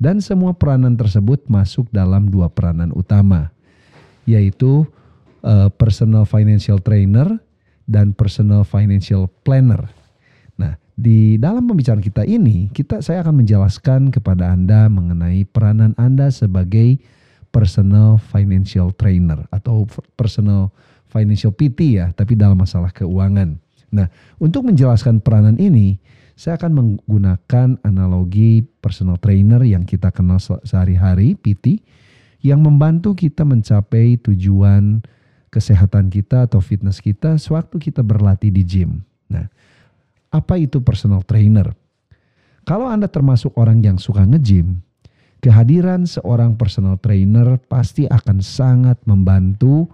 Dan 0.00 0.24
semua 0.24 0.56
peranan 0.56 0.96
tersebut 0.96 1.44
masuk 1.52 1.92
dalam 1.92 2.32
dua 2.32 2.48
peranan 2.48 2.88
utama, 2.96 3.52
yaitu 4.24 4.88
uh, 5.44 5.68
personal 5.68 6.24
financial 6.24 6.80
trainer 6.80 7.28
dan 7.84 8.16
personal 8.16 8.64
financial 8.64 9.28
planner. 9.44 9.99
Di 11.00 11.40
dalam 11.40 11.64
pembicaraan 11.64 12.04
kita 12.04 12.28
ini, 12.28 12.68
kita 12.76 13.00
saya 13.00 13.24
akan 13.24 13.40
menjelaskan 13.40 14.12
kepada 14.12 14.52
Anda 14.52 14.84
mengenai 14.92 15.48
peranan 15.48 15.96
Anda 15.96 16.28
sebagai 16.28 17.00
personal 17.48 18.20
financial 18.20 18.92
trainer 18.92 19.48
atau 19.48 19.88
personal 20.12 20.68
financial 21.08 21.56
PT 21.56 21.96
ya, 21.96 22.12
tapi 22.12 22.36
dalam 22.36 22.60
masalah 22.60 22.92
keuangan. 22.92 23.56
Nah, 23.88 24.12
untuk 24.36 24.68
menjelaskan 24.68 25.24
peranan 25.24 25.56
ini, 25.56 25.96
saya 26.36 26.60
akan 26.60 26.72
menggunakan 26.76 27.80
analogi 27.80 28.60
personal 28.84 29.16
trainer 29.16 29.64
yang 29.64 29.88
kita 29.88 30.12
kenal 30.12 30.36
sehari-hari, 30.36 31.32
PT, 31.32 31.80
yang 32.44 32.60
membantu 32.60 33.16
kita 33.16 33.48
mencapai 33.48 34.20
tujuan 34.20 35.00
kesehatan 35.48 36.12
kita 36.12 36.44
atau 36.44 36.60
fitness 36.60 37.00
kita 37.00 37.40
sewaktu 37.40 37.88
kita 37.88 38.04
berlatih 38.04 38.52
di 38.52 38.68
gym. 38.68 39.00
Nah, 39.32 39.48
apa 40.30 40.54
itu 40.58 40.78
personal 40.78 41.26
trainer? 41.26 41.74
Kalau 42.62 42.86
Anda 42.86 43.10
termasuk 43.10 43.54
orang 43.58 43.82
yang 43.82 43.98
suka 43.98 44.22
nge-gym, 44.22 44.78
kehadiran 45.42 46.06
seorang 46.06 46.54
personal 46.54 46.96
trainer 47.02 47.58
pasti 47.66 48.06
akan 48.06 48.38
sangat 48.38 49.02
membantu 49.10 49.90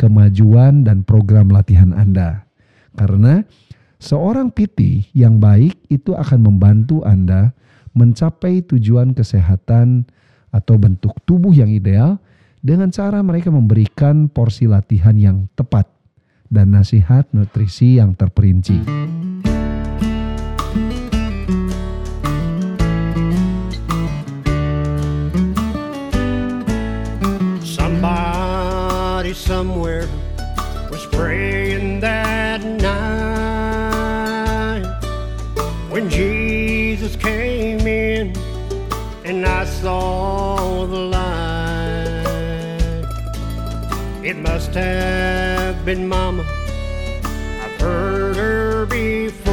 kemajuan 0.00 0.88
dan 0.88 1.04
program 1.04 1.52
latihan 1.52 1.92
Anda. 1.92 2.48
Karena 2.96 3.44
seorang 4.00 4.48
PT 4.48 5.12
yang 5.12 5.36
baik 5.36 5.76
itu 5.92 6.16
akan 6.16 6.48
membantu 6.48 7.04
Anda 7.04 7.52
mencapai 7.92 8.64
tujuan 8.64 9.12
kesehatan 9.12 10.08
atau 10.48 10.80
bentuk 10.80 11.12
tubuh 11.28 11.52
yang 11.52 11.68
ideal 11.68 12.16
dengan 12.64 12.88
cara 12.88 13.20
mereka 13.20 13.52
memberikan 13.52 14.30
porsi 14.32 14.64
latihan 14.64 15.14
yang 15.18 15.50
tepat 15.58 15.86
dan 16.48 16.72
nasihat 16.72 17.28
nutrisi 17.36 18.00
yang 18.00 18.16
terperinci. 18.16 18.80
Somewhere 29.48 30.06
was 30.90 31.06
praying 31.06 32.00
that 32.00 32.62
night 32.62 34.04
when 35.88 36.10
Jesus 36.10 37.16
came 37.16 37.86
in 37.86 38.36
and 39.24 39.46
I 39.46 39.64
saw 39.64 40.84
the 40.84 40.98
light. 40.98 42.26
It 44.22 44.36
must 44.36 44.74
have 44.74 45.82
been 45.86 46.06
Mama. 46.06 46.44
I've 47.62 47.80
heard 47.80 48.36
her 48.36 48.84
before 48.84 49.48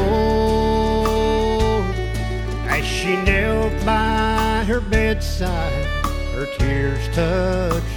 as 2.68 2.86
she 2.86 3.16
knelt 3.24 3.72
by 3.86 4.66
her 4.68 4.82
bedside. 4.82 5.86
Her 6.36 6.48
tears 6.58 7.08
touched 7.16 7.95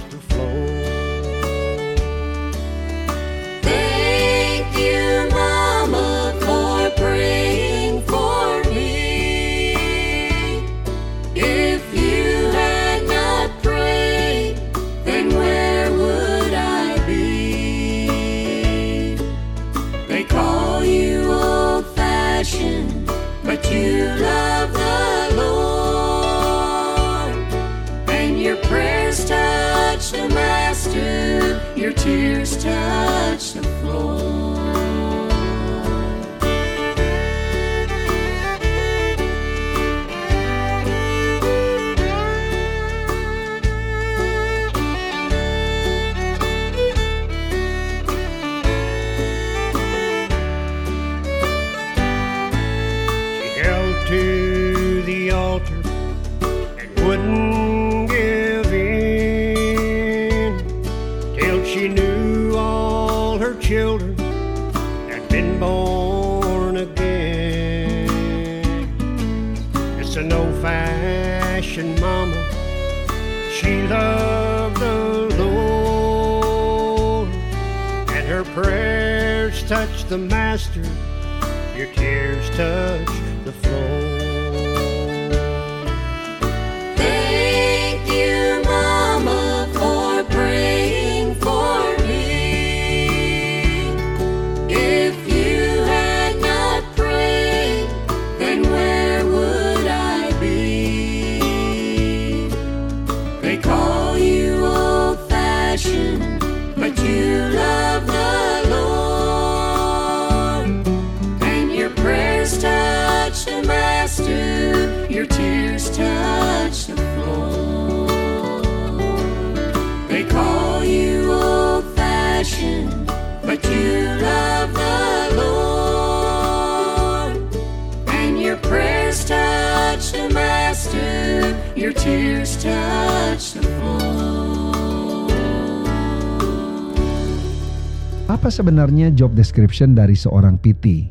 Apa 138.29 138.47
sebenarnya 138.53 139.11
job 139.13 139.33
description 139.37 139.93
dari 139.97 140.13
seorang 140.13 140.57
PT? 140.57 141.09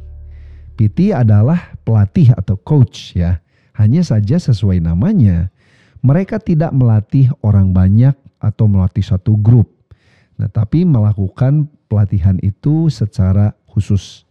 PT 0.78 1.10
adalah 1.10 1.74
pelatih 1.82 2.30
atau 2.34 2.54
coach 2.58 3.14
ya. 3.18 3.42
Hanya 3.78 4.02
saja 4.02 4.38
sesuai 4.42 4.82
namanya, 4.82 5.50
mereka 6.02 6.42
tidak 6.42 6.74
melatih 6.74 7.30
orang 7.46 7.70
banyak 7.70 8.14
atau 8.42 8.66
melatih 8.66 9.06
satu 9.06 9.38
grup. 9.38 9.70
Nah, 10.38 10.50
tapi 10.50 10.82
melakukan 10.82 11.70
pelatihan 11.86 12.38
itu 12.42 12.90
secara 12.90 13.54
khusus, 13.70 14.26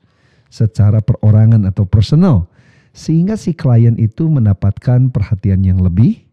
secara 0.51 0.99
perorangan 0.99 1.63
atau 1.67 1.83
personal, 1.87 2.47
sehingga 2.91 3.39
si 3.39 3.55
klien 3.55 3.95
itu 3.95 4.27
mendapatkan 4.27 5.11
perhatian 5.11 5.63
yang 5.63 5.79
lebih, 5.79 6.26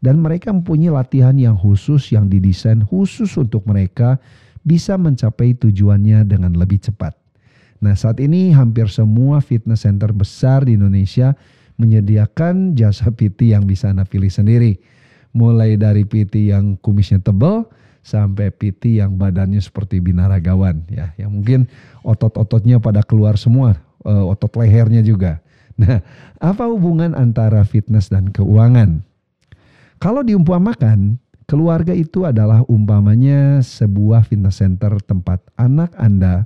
dan 0.00 0.20
mereka 0.20 0.52
mempunyai 0.52 0.92
latihan 0.92 1.36
yang 1.36 1.56
khusus 1.56 2.12
yang 2.12 2.28
didesain 2.28 2.84
khusus 2.84 3.32
untuk 3.40 3.64
mereka 3.64 4.20
bisa 4.66 4.98
mencapai 4.98 5.54
tujuannya 5.54 6.26
dengan 6.26 6.52
lebih 6.58 6.82
cepat. 6.82 7.14
Nah, 7.78 7.94
saat 7.94 8.18
ini 8.18 8.50
hampir 8.50 8.88
semua 8.88 9.38
fitness 9.38 9.84
center 9.84 10.10
besar 10.10 10.64
di 10.66 10.74
Indonesia 10.74 11.36
menyediakan 11.76 12.72
jasa 12.74 13.12
PT 13.12 13.52
yang 13.52 13.68
bisa 13.68 13.92
Anda 13.92 14.08
pilih 14.08 14.32
sendiri. 14.32 14.80
Mulai 15.36 15.76
dari 15.76 16.08
PT 16.08 16.48
yang 16.48 16.80
kumisnya 16.80 17.20
tebal 17.20 17.68
sampai 18.00 18.48
PT 18.48 19.02
yang 19.02 19.20
badannya 19.20 19.60
seperti 19.60 20.00
binaragawan 20.00 20.88
ya, 20.88 21.12
yang 21.20 21.36
mungkin 21.36 21.68
otot-ototnya 22.00 22.80
pada 22.80 23.04
keluar 23.04 23.36
semua, 23.36 23.76
eh, 24.06 24.24
otot 24.24 24.50
lehernya 24.56 25.04
juga. 25.04 25.44
Nah, 25.76 26.00
apa 26.40 26.64
hubungan 26.72 27.12
antara 27.12 27.60
fitness 27.68 28.08
dan 28.08 28.32
keuangan? 28.32 29.04
Kalau 29.96 30.20
diumpamakan, 30.20 31.16
keluarga 31.48 31.96
itu 31.96 32.28
adalah 32.28 32.60
umpamanya 32.68 33.64
sebuah 33.64 34.28
fitness 34.28 34.60
center 34.60 34.92
tempat 35.00 35.40
anak 35.56 35.94
Anda 35.96 36.44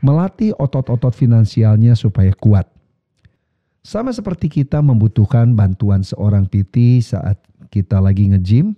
melatih 0.00 0.54
otot-otot 0.56 1.12
finansialnya 1.12 1.98
supaya 1.98 2.30
kuat. 2.38 2.70
Sama 3.82 4.12
seperti 4.12 4.52
kita 4.52 4.84
membutuhkan 4.84 5.56
bantuan 5.56 6.04
seorang 6.04 6.46
PT 6.46 7.02
saat 7.02 7.40
kita 7.72 7.98
lagi 7.98 8.30
nge-gym 8.30 8.76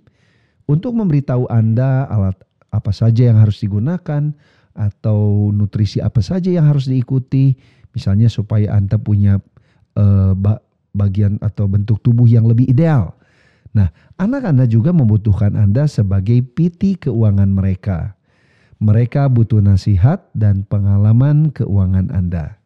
untuk 0.67 0.95
memberitahu 0.95 1.51
Anda 1.51 2.07
alat 2.07 2.39
apa 2.71 2.95
saja 2.95 3.27
yang 3.27 3.37
harus 3.39 3.59
digunakan 3.59 4.31
atau 4.71 5.51
nutrisi 5.51 5.99
apa 5.99 6.23
saja 6.23 6.47
yang 6.47 6.63
harus 6.63 6.87
diikuti, 6.87 7.59
misalnya 7.91 8.31
supaya 8.31 8.71
Anda 8.71 8.95
punya 8.95 9.35
uh, 9.99 10.33
bagian 10.95 11.39
atau 11.43 11.67
bentuk 11.67 11.99
tubuh 11.99 12.27
yang 12.27 12.47
lebih 12.47 12.71
ideal. 12.71 13.11
Nah, 13.71 13.91
anak 14.19 14.43
Anda 14.43 14.67
juga 14.67 14.91
membutuhkan 14.91 15.55
Anda 15.55 15.87
sebagai 15.87 16.43
PT 16.43 17.07
keuangan 17.07 17.47
mereka. 17.47 18.19
Mereka 18.81 19.29
butuh 19.31 19.61
nasihat 19.61 20.27
dan 20.35 20.67
pengalaman 20.67 21.53
keuangan 21.53 22.11
Anda. 22.11 22.59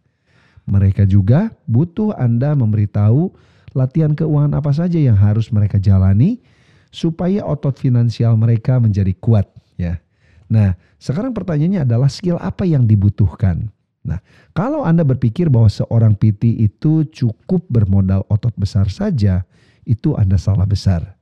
Mereka 0.66 1.06
juga 1.06 1.54
butuh 1.70 2.16
Anda 2.18 2.58
memberitahu 2.58 3.30
latihan 3.78 4.18
keuangan 4.18 4.58
apa 4.58 4.72
saja 4.74 4.98
yang 4.98 5.20
harus 5.20 5.52
mereka 5.54 5.78
jalani 5.78 6.42
supaya 6.90 7.44
otot 7.44 7.76
finansial 7.76 8.40
mereka 8.40 8.80
menjadi 8.80 9.12
kuat 9.20 9.46
ya. 9.76 10.00
Nah, 10.48 10.74
sekarang 10.98 11.36
pertanyaannya 11.36 11.84
adalah 11.84 12.10
skill 12.10 12.40
apa 12.40 12.64
yang 12.64 12.88
dibutuhkan? 12.88 13.70
Nah, 14.06 14.22
kalau 14.54 14.86
Anda 14.86 15.02
berpikir 15.02 15.52
bahwa 15.52 15.68
seorang 15.68 16.16
PT 16.16 16.56
itu 16.62 17.04
cukup 17.10 17.66
bermodal 17.68 18.24
otot 18.30 18.54
besar 18.56 18.88
saja, 18.88 19.44
itu 19.86 20.18
Anda 20.18 20.36
salah 20.36 20.68
besar. 20.68 21.16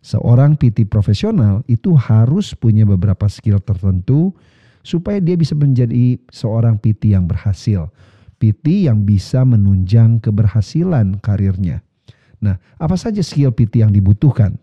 Seorang 0.00 0.56
PT 0.56 0.88
profesional 0.88 1.60
itu 1.68 1.92
harus 1.92 2.56
punya 2.56 2.88
beberapa 2.88 3.28
skill 3.28 3.60
tertentu 3.60 4.32
supaya 4.80 5.20
dia 5.20 5.36
bisa 5.36 5.52
menjadi 5.52 6.16
seorang 6.32 6.80
PT 6.80 7.12
yang 7.12 7.28
berhasil. 7.28 7.92
PT 8.40 8.88
yang 8.88 9.04
bisa 9.04 9.44
menunjang 9.44 10.16
keberhasilan 10.24 11.20
karirnya. 11.20 11.84
Nah, 12.40 12.56
apa 12.80 12.96
saja 12.96 13.20
skill 13.20 13.52
PT 13.52 13.84
yang 13.84 13.92
dibutuhkan? 13.92 14.56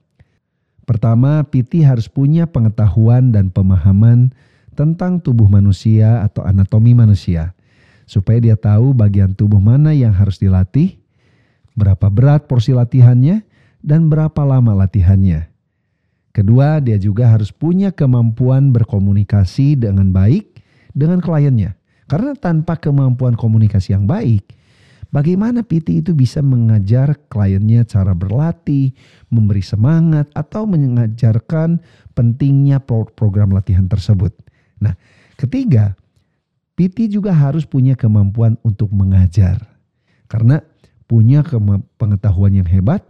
Pertama, 0.90 1.46
PT 1.46 1.86
harus 1.86 2.10
punya 2.10 2.50
pengetahuan 2.50 3.30
dan 3.30 3.54
pemahaman 3.54 4.34
tentang 4.74 5.22
tubuh 5.22 5.46
manusia 5.46 6.26
atau 6.26 6.42
anatomi 6.42 6.98
manusia, 6.98 7.54
supaya 8.10 8.42
dia 8.42 8.58
tahu 8.58 8.98
bagian 8.98 9.38
tubuh 9.38 9.62
mana 9.62 9.94
yang 9.94 10.16
harus 10.16 10.42
dilatih, 10.42 10.98
berapa 11.78 12.10
berat 12.10 12.50
porsi 12.50 12.74
latihannya, 12.74 13.46
dan 13.86 14.10
berapa 14.10 14.42
lama 14.42 14.74
latihannya. 14.74 15.48
Kedua, 16.34 16.78
dia 16.82 16.98
juga 16.98 17.34
harus 17.34 17.50
punya 17.50 17.94
kemampuan 17.94 18.74
berkomunikasi 18.74 19.78
dengan 19.78 20.10
baik 20.14 20.60
dengan 20.94 21.22
kliennya. 21.22 21.78
Karena 22.10 22.34
tanpa 22.38 22.78
kemampuan 22.78 23.34
komunikasi 23.34 23.94
yang 23.94 24.06
baik, 24.06 24.54
bagaimana 25.10 25.66
PT 25.66 26.06
itu 26.06 26.12
bisa 26.14 26.46
mengajar 26.46 27.18
kliennya 27.30 27.86
cara 27.86 28.14
berlatih, 28.14 28.94
memberi 29.34 29.66
semangat, 29.66 30.30
atau 30.34 30.70
mengajarkan 30.70 31.82
pentingnya 32.14 32.82
program 32.86 33.54
latihan 33.54 33.90
tersebut. 33.90 34.34
Nah, 34.78 34.94
ketiga, 35.42 35.98
PT 36.78 37.10
juga 37.10 37.34
harus 37.34 37.66
punya 37.66 37.98
kemampuan 37.98 38.62
untuk 38.62 38.94
mengajar. 38.94 39.58
Karena 40.30 40.62
punya 41.08 41.44
pengetahuan 41.96 42.54
yang 42.54 42.68
hebat, 42.68 43.04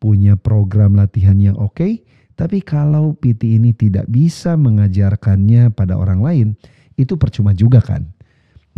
punya 0.00 0.34
program 0.34 0.96
latihan 0.96 1.36
yang 1.36 1.56
oke, 1.60 1.76
okay, 1.76 1.92
tapi 2.38 2.64
kalau 2.64 3.12
PT 3.18 3.60
ini 3.60 3.76
tidak 3.76 4.08
bisa 4.08 4.56
mengajarkannya 4.56 5.74
pada 5.74 5.98
orang 6.00 6.20
lain, 6.24 6.48
itu 6.96 7.14
percuma 7.20 7.52
juga 7.52 7.84
kan. 7.84 8.08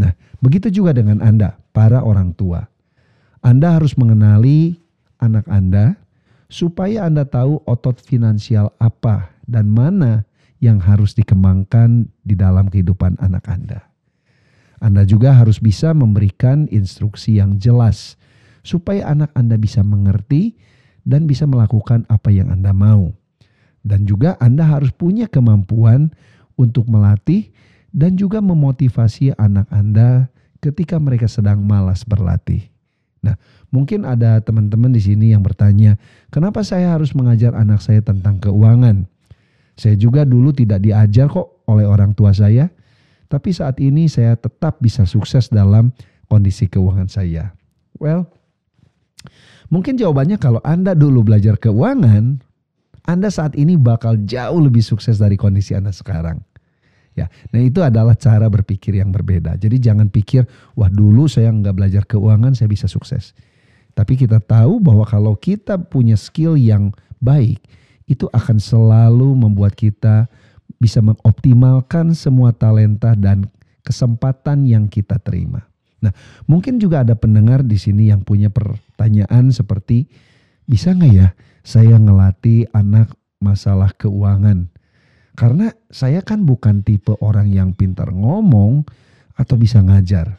Nah, 0.01 0.13
begitu 0.43 0.73
juga 0.73 0.97
dengan 0.97 1.21
Anda, 1.21 1.61
para 1.71 2.01
orang 2.01 2.33
tua. 2.33 2.67
Anda 3.41 3.77
harus 3.77 3.97
mengenali 3.97 4.81
anak 5.21 5.45
Anda 5.49 5.97
supaya 6.49 7.09
Anda 7.09 7.29
tahu 7.29 7.65
otot 7.65 8.01
finansial 8.01 8.73
apa 8.81 9.33
dan 9.45 9.73
mana 9.73 10.25
yang 10.61 10.81
harus 10.81 11.17
dikembangkan 11.17 12.09
di 12.25 12.37
dalam 12.37 12.69
kehidupan 12.69 13.17
anak 13.21 13.49
Anda. 13.49 13.81
Anda 14.81 15.05
juga 15.05 15.37
harus 15.37 15.61
bisa 15.61 15.93
memberikan 15.93 16.65
instruksi 16.73 17.37
yang 17.37 17.61
jelas 17.61 18.17
supaya 18.63 19.09
anak 19.09 19.33
Anda 19.37 19.57
bisa 19.57 19.81
mengerti 19.81 20.57
dan 21.05 21.25
bisa 21.25 21.49
melakukan 21.49 22.05
apa 22.09 22.29
yang 22.29 22.53
Anda 22.53 22.71
mau. 22.77 23.13
Dan 23.81 24.05
juga 24.05 24.37
Anda 24.41 24.69
harus 24.69 24.93
punya 24.93 25.25
kemampuan 25.29 26.13
untuk 26.61 26.85
melatih 26.89 27.49
dan 27.91 28.15
juga 28.21 28.45
memotivasi 28.45 29.35
anak 29.41 29.67
Anda 29.73 30.29
ketika 30.61 31.01
mereka 31.01 31.27
sedang 31.27 31.65
malas 31.65 32.05
berlatih. 32.05 32.69
Nah, 33.21 33.37
mungkin 33.69 34.05
ada 34.09 34.41
teman-teman 34.41 34.93
di 34.93 35.01
sini 35.01 35.33
yang 35.33 35.45
bertanya, 35.45 35.97
"Kenapa 36.33 36.65
saya 36.65 36.97
harus 36.97 37.13
mengajar 37.13 37.53
anak 37.53 37.81
saya 37.85 38.01
tentang 38.01 38.41
keuangan?" 38.41 39.09
Saya 39.77 39.97
juga 39.97 40.29
dulu 40.29 40.53
tidak 40.53 40.85
diajar 40.85 41.29
kok 41.29 41.65
oleh 41.65 41.89
orang 41.89 42.13
tua 42.13 42.37
saya, 42.37 42.69
tapi 43.33 43.53
saat 43.57 43.81
ini 43.81 44.13
saya 44.13 44.37
tetap 44.37 44.77
bisa 44.85 45.09
sukses 45.09 45.49
dalam 45.49 45.93
kondisi 46.29 46.69
keuangan 46.69 47.09
saya. 47.09 47.57
Well, 47.97 48.29
Mungkin 49.71 49.97
jawabannya 50.01 50.41
kalau 50.41 50.59
Anda 50.67 50.99
dulu 50.99 51.23
belajar 51.23 51.55
keuangan, 51.61 52.43
Anda 53.07 53.29
saat 53.31 53.55
ini 53.55 53.79
bakal 53.79 54.27
jauh 54.27 54.59
lebih 54.59 54.83
sukses 54.83 55.21
dari 55.21 55.39
kondisi 55.39 55.79
Anda 55.79 55.95
sekarang. 55.95 56.43
Ya, 57.19 57.27
nah 57.51 57.59
itu 57.59 57.83
adalah 57.83 58.15
cara 58.15 58.47
berpikir 58.47 58.95
yang 58.97 59.11
berbeda. 59.11 59.59
Jadi 59.59 59.83
jangan 59.83 60.09
pikir, 60.09 60.47
wah 60.79 60.89
dulu 60.89 61.27
saya 61.27 61.51
nggak 61.51 61.75
belajar 61.75 62.03
keuangan, 62.07 62.55
saya 62.55 62.71
bisa 62.71 62.87
sukses. 62.87 63.35
Tapi 63.99 64.15
kita 64.15 64.39
tahu 64.39 64.79
bahwa 64.79 65.03
kalau 65.03 65.35
kita 65.35 65.77
punya 65.77 66.15
skill 66.15 66.55
yang 66.55 66.95
baik, 67.19 67.61
itu 68.07 68.27
akan 68.31 68.59
selalu 68.59 69.39
membuat 69.39 69.75
kita 69.75 70.31
bisa 70.79 71.03
mengoptimalkan 71.03 72.15
semua 72.15 72.51
talenta 72.55 73.15
dan 73.15 73.47
kesempatan 73.83 74.67
yang 74.67 74.87
kita 74.87 75.19
terima. 75.19 75.67
Nah, 76.01 76.11
mungkin 76.49 76.81
juga 76.81 77.05
ada 77.05 77.13
pendengar 77.13 77.61
di 77.61 77.77
sini 77.77 78.09
yang 78.09 78.25
punya 78.25 78.49
pertanyaan 79.01 79.49
seperti 79.49 80.13
bisa 80.69 80.93
nggak 80.93 81.13
ya 81.17 81.33
saya 81.65 81.97
ngelatih 81.97 82.69
anak 82.77 83.17
masalah 83.41 83.97
keuangan? 83.97 84.69
Karena 85.33 85.73
saya 85.89 86.21
kan 86.21 86.45
bukan 86.45 86.85
tipe 86.85 87.17
orang 87.25 87.49
yang 87.49 87.73
pintar 87.73 88.13
ngomong 88.13 88.85
atau 89.41 89.57
bisa 89.57 89.81
ngajar. 89.81 90.37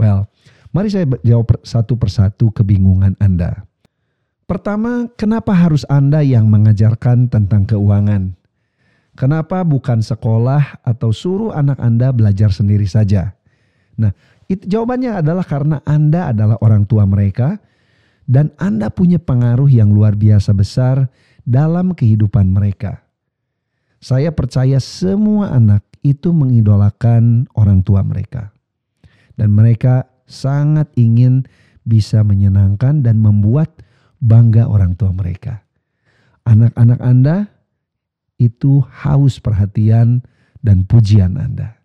Well, 0.00 0.32
mari 0.72 0.88
saya 0.88 1.04
jawab 1.20 1.60
satu 1.60 2.00
persatu 2.00 2.48
kebingungan 2.56 3.20
Anda. 3.20 3.68
Pertama, 4.48 5.12
kenapa 5.20 5.52
harus 5.52 5.84
Anda 5.84 6.24
yang 6.24 6.48
mengajarkan 6.48 7.28
tentang 7.28 7.68
keuangan? 7.68 8.32
Kenapa 9.12 9.60
bukan 9.60 10.00
sekolah 10.00 10.80
atau 10.88 11.12
suruh 11.12 11.52
anak 11.52 11.76
Anda 11.76 12.16
belajar 12.16 12.48
sendiri 12.48 12.88
saja? 12.88 13.36
Nah, 14.00 14.16
itu 14.48 14.64
jawabannya 14.64 15.20
adalah 15.20 15.44
karena 15.44 15.84
Anda 15.84 16.32
adalah 16.32 16.56
orang 16.64 16.88
tua 16.88 17.04
mereka 17.04 17.60
dan 18.30 18.54
Anda 18.62 18.94
punya 18.94 19.18
pengaruh 19.18 19.66
yang 19.66 19.90
luar 19.90 20.14
biasa 20.14 20.54
besar 20.54 21.10
dalam 21.42 21.98
kehidupan 21.98 22.54
mereka. 22.54 23.02
Saya 23.98 24.30
percaya 24.30 24.78
semua 24.78 25.50
anak 25.50 25.82
itu 26.06 26.30
mengidolakan 26.30 27.50
orang 27.58 27.82
tua 27.82 28.06
mereka. 28.06 28.54
Dan 29.34 29.50
mereka 29.50 30.06
sangat 30.30 30.86
ingin 30.94 31.42
bisa 31.82 32.22
menyenangkan 32.22 33.02
dan 33.02 33.18
membuat 33.18 33.82
bangga 34.22 34.70
orang 34.70 34.94
tua 34.94 35.10
mereka. 35.10 35.66
Anak-anak 36.46 37.00
Anda 37.02 37.36
itu 38.38 38.78
haus 39.02 39.42
perhatian 39.42 40.22
dan 40.62 40.86
pujian 40.86 41.34
Anda. 41.34 41.82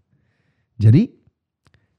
Jadi 0.78 1.10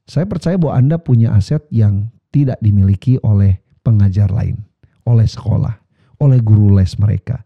saya 0.07 0.23
percaya 0.23 0.55
bahwa 0.55 0.73
Anda 0.79 0.97
punya 1.03 1.35
aset 1.35 1.67
yang 1.67 2.15
tidak 2.31 2.57
dimiliki 2.63 3.19
oleh 3.21 3.66
pengajar 3.87 4.27
lain, 4.27 4.59
oleh 5.07 5.23
sekolah, 5.23 5.79
oleh 6.19 6.43
guru 6.43 6.75
les 6.75 6.91
mereka, 6.99 7.39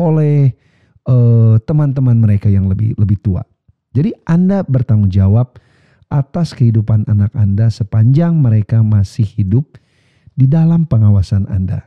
oleh 0.00 0.56
eh, 1.04 1.54
teman-teman 1.68 2.16
mereka 2.16 2.48
yang 2.48 2.72
lebih 2.72 2.96
lebih 2.96 3.20
tua. 3.20 3.44
Jadi 3.92 4.16
Anda 4.24 4.64
bertanggung 4.64 5.12
jawab 5.12 5.60
atas 6.08 6.56
kehidupan 6.56 7.04
anak 7.04 7.36
Anda 7.36 7.68
sepanjang 7.68 8.40
mereka 8.40 8.80
masih 8.80 9.28
hidup 9.28 9.76
di 10.32 10.48
dalam 10.48 10.88
pengawasan 10.88 11.44
Anda. 11.52 11.84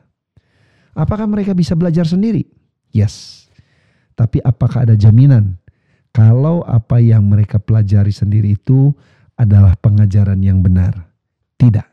Apakah 0.93 1.25
mereka 1.25 1.57
bisa 1.57 1.73
belajar 1.73 2.05
sendiri? 2.05 2.47
Yes. 2.93 3.45
Tapi 4.17 4.41
apakah 4.41 4.89
ada 4.89 4.95
jaminan 4.97 5.61
kalau 6.09 6.65
apa 6.65 6.97
yang 6.97 7.29
mereka 7.29 7.61
pelajari 7.61 8.09
sendiri 8.09 8.57
itu 8.57 8.89
adalah 9.37 9.77
pengajaran 9.77 10.41
yang 10.41 10.65
benar? 10.65 11.13
Tidak. 11.61 11.85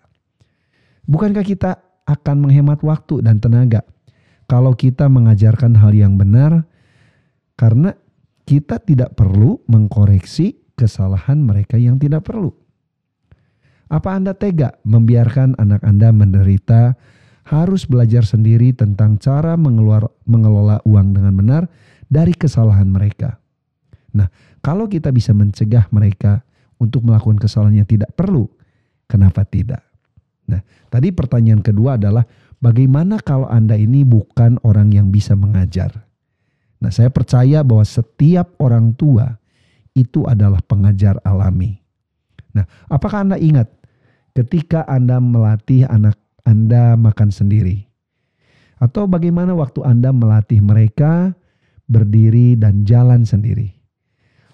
Bukankah 1.05 1.45
kita 1.45 1.84
akan 2.05 2.37
menghemat 2.49 2.85
waktu 2.85 3.25
dan 3.25 3.41
tenaga 3.41 3.85
kalau 4.45 4.77
kita 4.77 5.09
mengajarkan 5.09 5.77
hal 5.81 5.93
yang 5.97 6.21
benar 6.21 6.69
karena 7.57 7.97
kita 8.45 8.77
tidak 8.83 9.17
perlu 9.17 9.65
mengkoreksi 9.65 10.61
kesalahan 10.77 11.41
mereka 11.41 11.81
yang 11.81 11.97
tidak 11.97 12.29
perlu. 12.29 12.53
Apa 13.89 14.17
Anda 14.17 14.37
tega 14.37 14.77
membiarkan 14.85 15.57
anak 15.57 15.81
Anda 15.85 16.13
menderita 16.13 16.99
harus 17.45 17.85
belajar 17.85 18.25
sendiri 18.25 18.73
tentang 18.73 19.21
cara 19.21 19.57
mengeluar, 19.57 20.09
mengelola 20.25 20.81
uang 20.85 21.17
dengan 21.17 21.33
benar 21.37 21.63
dari 22.09 22.33
kesalahan 22.37 22.89
mereka? 22.89 23.41
Nah, 24.17 24.29
kalau 24.65 24.89
kita 24.89 25.13
bisa 25.13 25.33
mencegah 25.37 25.89
mereka 25.93 26.45
untuk 26.81 27.05
melakukan 27.05 27.41
kesalahan 27.41 27.85
yang 27.85 27.89
tidak 27.89 28.13
perlu, 28.17 28.49
kenapa 29.09 29.45
tidak? 29.45 29.85
Nah, 30.49 30.61
tadi 30.93 31.09
pertanyaan 31.11 31.65
kedua 31.65 31.97
adalah 31.97 32.25
bagaimana 32.61 33.21
kalau 33.21 33.49
Anda 33.49 33.77
ini 33.77 34.05
bukan 34.05 34.61
orang 34.65 34.93
yang 34.93 35.09
bisa 35.09 35.33
mengajar? 35.37 36.05
Nah, 36.85 36.93
saya 36.93 37.09
percaya 37.09 37.65
bahwa 37.65 37.85
setiap 37.85 38.61
orang 38.61 38.93
tua 38.93 39.41
itu 39.97 40.29
adalah 40.29 40.61
pengajar 40.67 41.17
alami. 41.25 41.81
Nah, 42.53 42.69
apakah 42.93 43.25
Anda 43.25 43.41
ingat 43.41 43.73
ketika 44.37 44.85
Anda 44.85 45.23
melatih 45.23 45.89
anak 45.89 46.21
Anda 46.45 46.99
makan 47.01 47.33
sendiri? 47.33 47.89
Atau 48.77 49.09
bagaimana 49.09 49.57
waktu 49.57 49.81
Anda 49.81 50.13
melatih 50.13 50.61
mereka 50.61 51.33
berdiri 51.89 52.59
dan 52.59 52.85
jalan 52.85 53.25
sendiri? 53.25 53.73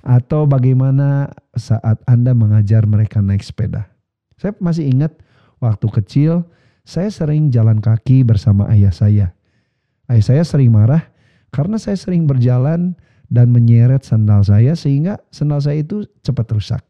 Atau 0.06 0.46
bagaimana 0.46 1.34
saat 1.58 1.98
Anda 2.06 2.32
mengajar 2.32 2.86
mereka 2.86 3.20
naik 3.20 3.42
sepeda? 3.42 3.90
Saya 4.38 4.56
masih 4.62 4.88
ingat 4.88 5.12
waktu 5.60 5.86
kecil 6.00 6.48
saya 6.82 7.12
sering 7.12 7.52
jalan 7.54 7.78
kaki 7.78 8.24
bersama 8.26 8.66
ayah 8.72 8.90
saya. 8.90 9.26
Ayah 10.10 10.24
saya 10.24 10.42
sering 10.42 10.74
marah 10.74 11.06
karena 11.54 11.78
saya 11.78 11.94
sering 11.94 12.26
berjalan 12.26 12.98
dan 13.30 13.54
menyeret 13.54 14.02
sandal 14.02 14.42
saya 14.42 14.74
sehingga 14.74 15.22
sandal 15.30 15.62
saya 15.62 15.86
itu 15.86 16.02
cepat 16.26 16.50
rusak. 16.50 16.82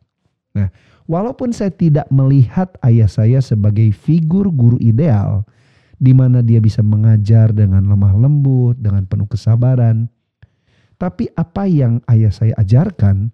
Nah, 0.56 0.72
walaupun 1.04 1.52
saya 1.52 1.68
tidak 1.68 2.08
melihat 2.08 2.72
ayah 2.80 3.10
saya 3.10 3.44
sebagai 3.44 3.92
figur 3.92 4.48
guru 4.48 4.80
ideal 4.80 5.44
di 6.00 6.16
mana 6.16 6.40
dia 6.40 6.64
bisa 6.64 6.80
mengajar 6.80 7.52
dengan 7.52 7.84
lemah 7.84 8.16
lembut, 8.16 8.80
dengan 8.80 9.04
penuh 9.04 9.28
kesabaran, 9.28 10.08
tapi 10.96 11.28
apa 11.36 11.68
yang 11.68 12.00
ayah 12.08 12.32
saya 12.32 12.56
ajarkan 12.56 13.28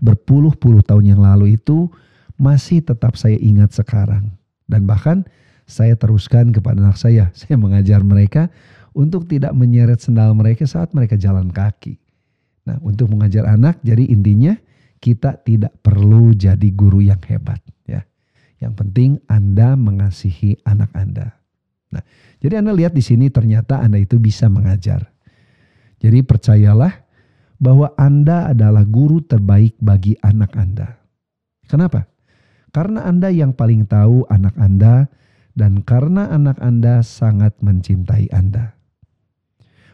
berpuluh-puluh 0.00 0.80
tahun 0.80 1.12
yang 1.12 1.20
lalu 1.20 1.60
itu 1.60 1.92
masih 2.36 2.84
tetap 2.84 3.16
saya 3.16 3.36
ingat 3.36 3.72
sekarang. 3.76 4.32
Dan 4.68 4.88
bahkan 4.88 5.24
saya 5.68 5.96
teruskan 5.96 6.52
kepada 6.52 6.80
anak 6.80 6.98
saya. 6.98 7.30
Saya 7.38 7.56
mengajar 7.56 8.04
mereka 8.04 8.52
untuk 8.92 9.24
tidak 9.24 9.56
menyeret 9.56 10.00
sendal 10.04 10.36
mereka 10.36 10.68
saat 10.68 10.92
mereka 10.92 11.16
jalan 11.16 11.48
kaki. 11.48 11.96
Nah, 12.62 12.78
untuk 12.84 13.10
mengajar 13.10 13.48
anak, 13.48 13.82
jadi 13.82 14.06
intinya 14.06 14.54
kita 15.02 15.34
tidak 15.42 15.74
perlu 15.82 16.30
jadi 16.30 16.68
guru 16.70 17.02
yang 17.02 17.18
hebat, 17.26 17.58
ya. 17.82 18.06
Yang 18.62 18.74
penting 18.78 19.10
Anda 19.26 19.74
mengasihi 19.74 20.62
anak 20.62 20.94
Anda. 20.94 21.34
Nah, 21.90 22.06
jadi 22.38 22.62
Anda 22.62 22.70
lihat 22.70 22.94
di 22.94 23.02
sini 23.02 23.26
ternyata 23.26 23.82
Anda 23.82 23.98
itu 23.98 24.22
bisa 24.22 24.46
mengajar. 24.46 25.10
Jadi 25.98 26.22
percayalah 26.22 27.02
bahwa 27.58 27.90
Anda 27.98 28.54
adalah 28.54 28.86
guru 28.86 29.18
terbaik 29.26 29.74
bagi 29.82 30.14
anak 30.22 30.54
Anda. 30.54 31.02
Kenapa? 31.66 32.11
Karena 32.72 33.04
Anda 33.04 33.28
yang 33.28 33.52
paling 33.52 33.84
tahu 33.84 34.24
anak 34.32 34.56
Anda 34.56 35.12
dan 35.52 35.84
karena 35.84 36.32
anak 36.32 36.56
Anda 36.64 37.04
sangat 37.04 37.60
mencintai 37.60 38.32
Anda. 38.32 38.72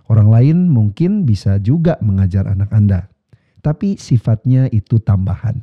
Orang 0.09 0.31
lain 0.31 0.71
mungkin 0.73 1.27
bisa 1.29 1.61
juga 1.61 2.01
mengajar 2.01 2.49
anak 2.49 2.71
Anda, 2.73 3.13
tapi 3.61 4.01
sifatnya 4.01 4.71
itu 4.73 4.97
tambahan. 5.03 5.61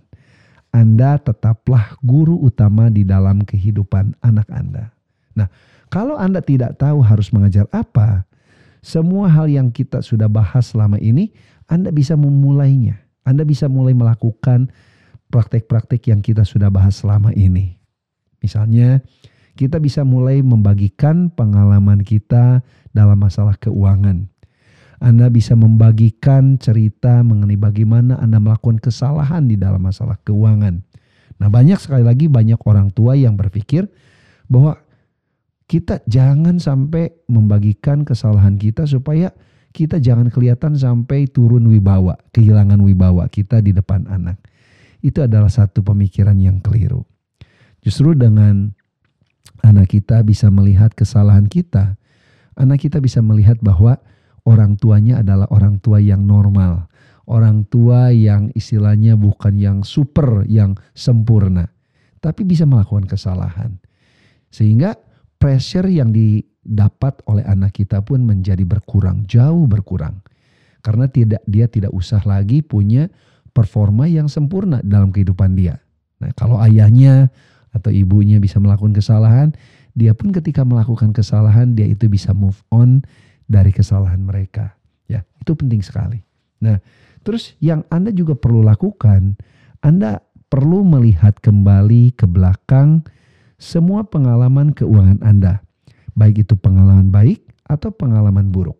Anda 0.76 1.18
tetaplah 1.18 1.96
guru 2.04 2.36
utama 2.44 2.92
di 2.92 3.08
dalam 3.08 3.42
kehidupan 3.42 4.20
anak 4.20 4.46
Anda. 4.52 4.92
Nah, 5.34 5.48
kalau 5.88 6.20
Anda 6.20 6.44
tidak 6.44 6.76
tahu 6.78 7.00
harus 7.00 7.32
mengajar 7.32 7.66
apa, 7.72 8.28
semua 8.84 9.32
hal 9.32 9.48
yang 9.50 9.72
kita 9.72 10.04
sudah 10.04 10.28
bahas 10.28 10.76
selama 10.76 11.00
ini, 11.00 11.32
Anda 11.66 11.90
bisa 11.90 12.14
memulainya. 12.20 13.02
Anda 13.26 13.42
bisa 13.42 13.66
mulai 13.66 13.98
melakukan 13.98 14.70
praktek-praktek 15.30 16.12
yang 16.12 16.22
kita 16.22 16.46
sudah 16.46 16.70
bahas 16.70 17.02
selama 17.02 17.34
ini. 17.34 17.78
Misalnya, 18.42 19.02
kita 19.56 19.80
bisa 19.80 20.04
mulai 20.04 20.44
membagikan 20.44 21.32
pengalaman 21.32 22.04
kita 22.04 22.62
dalam 22.92 23.18
masalah 23.18 23.56
keuangan. 23.56 24.28
Anda 25.00 25.28
bisa 25.28 25.56
membagikan 25.56 26.56
cerita 26.60 27.24
mengenai 27.24 27.60
bagaimana 27.60 28.20
Anda 28.20 28.40
melakukan 28.40 28.80
kesalahan 28.80 29.48
di 29.48 29.60
dalam 29.60 29.84
masalah 29.84 30.20
keuangan. 30.24 30.84
Nah, 31.36 31.48
banyak 31.52 31.80
sekali 31.80 32.04
lagi 32.04 32.32
banyak 32.32 32.60
orang 32.64 32.92
tua 32.96 33.16
yang 33.20 33.36
berpikir 33.36 33.92
bahwa 34.48 34.80
kita 35.66 36.00
jangan 36.06 36.62
sampai 36.62 37.12
membagikan 37.28 38.06
kesalahan 38.06 38.56
kita 38.56 38.86
supaya 38.86 39.34
kita 39.76 40.00
jangan 40.00 40.32
kelihatan 40.32 40.80
sampai 40.80 41.28
turun 41.28 41.68
wibawa, 41.68 42.16
kehilangan 42.32 42.80
wibawa 42.80 43.28
kita 43.28 43.60
di 43.60 43.76
depan 43.76 44.08
anak. 44.08 44.40
Itu 45.06 45.22
adalah 45.22 45.54
satu 45.54 45.86
pemikiran 45.86 46.34
yang 46.42 46.58
keliru. 46.66 47.06
Justru 47.86 48.18
dengan 48.18 48.74
anak 49.62 49.94
kita 49.94 50.26
bisa 50.26 50.50
melihat 50.50 50.98
kesalahan 50.98 51.46
kita, 51.46 51.94
anak 52.58 52.90
kita 52.90 52.98
bisa 52.98 53.22
melihat 53.22 53.62
bahwa 53.62 54.02
orang 54.50 54.74
tuanya 54.82 55.22
adalah 55.22 55.46
orang 55.54 55.78
tua 55.78 56.02
yang 56.02 56.26
normal, 56.26 56.90
orang 57.30 57.70
tua 57.70 58.10
yang 58.10 58.50
istilahnya 58.58 59.14
bukan 59.14 59.62
yang 59.62 59.78
super, 59.86 60.42
yang 60.50 60.74
sempurna, 60.98 61.70
tapi 62.18 62.42
bisa 62.42 62.66
melakukan 62.66 63.06
kesalahan. 63.06 63.78
Sehingga 64.50 64.98
pressure 65.38 65.86
yang 65.86 66.10
didapat 66.10 67.22
oleh 67.30 67.46
anak 67.46 67.78
kita 67.78 68.02
pun 68.02 68.26
menjadi 68.26 68.66
berkurang, 68.66 69.30
jauh 69.30 69.70
berkurang. 69.70 70.26
Karena 70.82 71.06
tidak 71.10 71.42
dia 71.50 71.70
tidak 71.70 71.94
usah 71.94 72.22
lagi 72.26 72.66
punya 72.66 73.10
performa 73.56 74.04
yang 74.12 74.28
sempurna 74.28 74.84
dalam 74.84 75.16
kehidupan 75.16 75.56
dia. 75.56 75.80
Nah, 76.20 76.36
kalau 76.36 76.60
ayahnya 76.60 77.32
atau 77.72 77.88
ibunya 77.88 78.44
bisa 78.44 78.60
melakukan 78.60 78.92
kesalahan, 78.92 79.56
dia 79.96 80.12
pun 80.12 80.36
ketika 80.36 80.68
melakukan 80.68 81.16
kesalahan 81.16 81.72
dia 81.72 81.88
itu 81.88 82.12
bisa 82.12 82.36
move 82.36 82.60
on 82.68 83.00
dari 83.48 83.72
kesalahan 83.72 84.20
mereka. 84.20 84.76
Ya, 85.08 85.24
itu 85.40 85.56
penting 85.56 85.80
sekali. 85.80 86.20
Nah, 86.60 86.84
terus 87.24 87.56
yang 87.64 87.88
Anda 87.88 88.12
juga 88.12 88.36
perlu 88.36 88.60
lakukan, 88.60 89.40
Anda 89.80 90.20
perlu 90.52 90.84
melihat 90.84 91.40
kembali 91.40 92.20
ke 92.20 92.28
belakang 92.28 93.08
semua 93.56 94.04
pengalaman 94.04 94.76
keuangan 94.76 95.24
Anda, 95.24 95.64
baik 96.20 96.44
itu 96.44 96.60
pengalaman 96.60 97.08
baik 97.08 97.40
atau 97.72 97.88
pengalaman 97.96 98.52
buruk. 98.52 98.78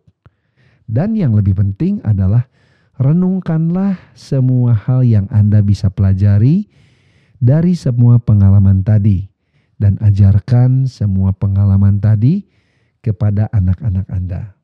Dan 0.86 1.16
yang 1.16 1.34
lebih 1.34 1.56
penting 1.56 1.98
adalah 2.04 2.46
renungkanlah 2.96 4.00
semua 4.16 4.72
hal 4.76 5.04
yang 5.04 5.26
Anda 5.28 5.60
bisa 5.60 5.92
pelajari 5.92 6.68
dari 7.36 7.76
semua 7.76 8.16
pengalaman 8.16 8.80
tadi 8.80 9.28
dan 9.76 10.00
ajarkan 10.00 10.88
semua 10.88 11.36
pengalaman 11.36 12.00
tadi 12.00 12.48
kepada 13.04 13.52
anak-anak 13.52 14.08
Anda. 14.08 14.56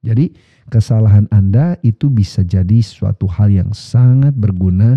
Jadi 0.00 0.32
kesalahan 0.72 1.28
Anda 1.28 1.76
itu 1.84 2.08
bisa 2.08 2.40
jadi 2.40 2.80
suatu 2.80 3.28
hal 3.28 3.52
yang 3.52 3.70
sangat 3.76 4.32
berguna, 4.32 4.96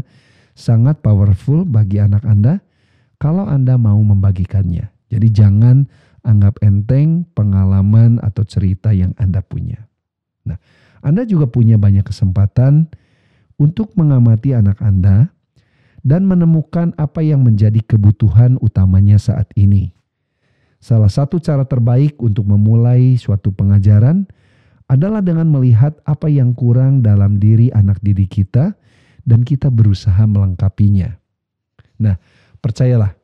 sangat 0.56 1.04
powerful 1.04 1.68
bagi 1.68 2.00
anak 2.00 2.24
Anda 2.24 2.64
kalau 3.20 3.44
Anda 3.44 3.76
mau 3.76 4.00
membagikannya. 4.00 4.88
Jadi 5.12 5.28
jangan 5.34 5.90
anggap 6.24 6.64
enteng 6.64 7.28
pengalaman 7.36 8.24
atau 8.24 8.48
cerita 8.48 8.96
yang 8.96 9.12
Anda 9.20 9.44
punya. 9.44 9.84
Nah, 10.48 10.56
Anda 11.04 11.28
juga 11.28 11.52
punya 11.52 11.76
banyak 11.76 12.08
kesempatan 12.08 12.88
untuk 13.60 13.94
mengamati 14.00 14.56
anak 14.56 14.80
Anda 14.80 15.30
dan 16.04 16.28
menemukan 16.28 16.96
apa 16.96 17.24
yang 17.24 17.44
menjadi 17.44 17.80
kebutuhan 17.84 18.56
utamanya 18.60 19.20
saat 19.20 19.52
ini. 19.60 19.92
Salah 20.84 21.08
satu 21.08 21.40
cara 21.40 21.64
terbaik 21.64 22.20
untuk 22.20 22.44
memulai 22.44 23.16
suatu 23.16 23.56
pengajaran 23.56 24.28
adalah 24.92 25.24
dengan 25.24 25.48
melihat 25.48 25.96
apa 26.04 26.28
yang 26.28 26.52
kurang 26.52 27.00
dalam 27.00 27.40
diri 27.40 27.72
anak 27.72 28.04
didik 28.04 28.44
kita 28.44 28.76
dan 29.24 29.48
kita 29.48 29.72
berusaha 29.72 30.20
melengkapinya. 30.28 31.16
Nah, 32.04 32.20
percayalah, 32.60 33.16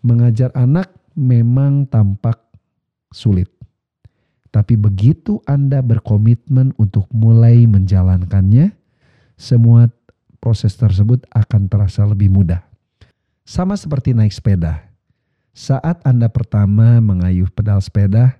mengajar 0.00 0.48
anak 0.56 0.88
memang 1.12 1.84
tampak 1.84 2.40
sulit. 3.12 3.51
Tapi 4.52 4.76
begitu 4.76 5.40
Anda 5.48 5.80
berkomitmen 5.80 6.76
untuk 6.76 7.08
mulai 7.08 7.64
menjalankannya, 7.64 8.76
semua 9.34 9.88
proses 10.44 10.76
tersebut 10.76 11.24
akan 11.32 11.72
terasa 11.72 12.04
lebih 12.04 12.28
mudah. 12.28 12.60
Sama 13.48 13.74
seperti 13.74 14.12
naik 14.12 14.30
sepeda. 14.30 14.84
Saat 15.56 16.04
Anda 16.04 16.28
pertama 16.28 17.00
mengayuh 17.00 17.48
pedal 17.48 17.80
sepeda, 17.80 18.36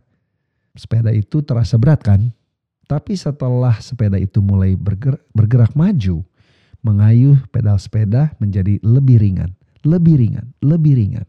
sepeda 0.77 1.11
itu 1.17 1.41
terasa 1.41 1.81
berat 1.81 2.05
kan? 2.05 2.29
Tapi 2.87 3.17
setelah 3.17 3.81
sepeda 3.81 4.21
itu 4.21 4.45
mulai 4.45 4.77
bergerak, 4.77 5.25
bergerak 5.33 5.73
maju, 5.73 6.21
mengayuh 6.85 7.41
pedal 7.49 7.81
sepeda 7.81 8.37
menjadi 8.37 8.77
lebih 8.85 9.17
ringan, 9.17 9.51
lebih 9.81 10.21
ringan, 10.21 10.53
lebih 10.61 10.95
ringan. 11.01 11.27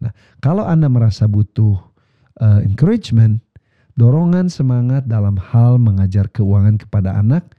Nah, 0.00 0.14
kalau 0.38 0.62
Anda 0.64 0.86
merasa 0.86 1.26
butuh 1.28 1.76
uh, 2.40 2.60
encouragement, 2.64 3.43
dorongan 3.94 4.50
semangat 4.50 5.06
dalam 5.06 5.38
hal 5.38 5.78
mengajar 5.78 6.30
keuangan 6.30 6.78
kepada 6.78 7.14
anak, 7.18 7.54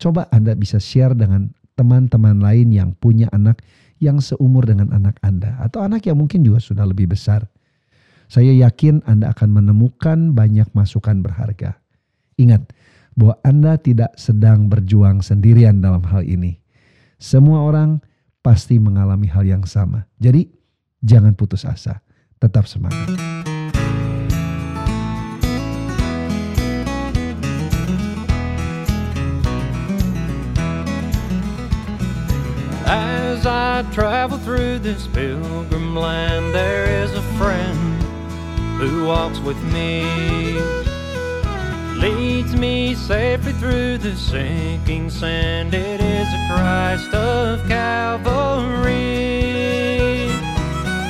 coba 0.00 0.28
Anda 0.32 0.56
bisa 0.56 0.80
share 0.80 1.12
dengan 1.12 1.52
teman-teman 1.74 2.38
lain 2.38 2.70
yang 2.70 2.94
punya 2.96 3.26
anak 3.34 3.62
yang 4.02 4.18
seumur 4.18 4.66
dengan 4.66 4.90
anak 4.94 5.18
Anda 5.22 5.56
atau 5.62 5.82
anak 5.82 6.06
yang 6.06 6.18
mungkin 6.18 6.42
juga 6.42 6.60
sudah 6.60 6.84
lebih 6.86 7.10
besar. 7.14 7.46
Saya 8.26 8.50
yakin 8.50 9.04
Anda 9.04 9.30
akan 9.36 9.62
menemukan 9.62 10.32
banyak 10.32 10.72
masukan 10.72 11.20
berharga. 11.20 11.78
Ingat 12.40 12.72
bahwa 13.14 13.38
Anda 13.46 13.78
tidak 13.78 14.16
sedang 14.18 14.66
berjuang 14.66 15.22
sendirian 15.22 15.78
dalam 15.78 16.02
hal 16.08 16.26
ini. 16.26 16.58
Semua 17.20 17.62
orang 17.62 18.02
pasti 18.42 18.76
mengalami 18.76 19.30
hal 19.30 19.46
yang 19.46 19.64
sama. 19.64 20.04
Jadi 20.18 20.50
jangan 21.00 21.32
putus 21.38 21.62
asa, 21.62 22.02
tetap 22.42 22.66
semangat. 22.66 23.53
I 33.74 33.82
travel 33.90 34.38
through 34.38 34.78
this 34.78 35.08
pilgrim 35.08 35.96
land, 35.96 36.54
there 36.54 36.84
is 37.02 37.12
a 37.12 37.22
friend 37.36 38.00
who 38.78 39.04
walks 39.04 39.40
with 39.40 39.60
me. 39.72 40.04
Leads 41.96 42.54
me 42.54 42.94
safely 42.94 43.52
through 43.54 43.98
the 43.98 44.14
sinking 44.14 45.10
sand. 45.10 45.74
It 45.74 46.00
is 46.00 46.28
the 46.30 46.46
Christ 46.48 47.12
of 47.14 47.66
Calvary. 47.66 48.92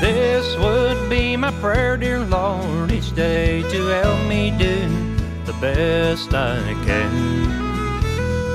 This 0.00 0.56
would 0.56 1.10
be 1.10 1.36
my 1.36 1.50
prayer, 1.60 1.98
dear 1.98 2.20
Lord, 2.20 2.90
each 2.90 3.14
day 3.14 3.60
to 3.60 3.86
help 3.88 4.26
me 4.26 4.52
do 4.52 4.88
the 5.44 5.52
best 5.60 6.32
I 6.32 6.62
can. 6.86 7.43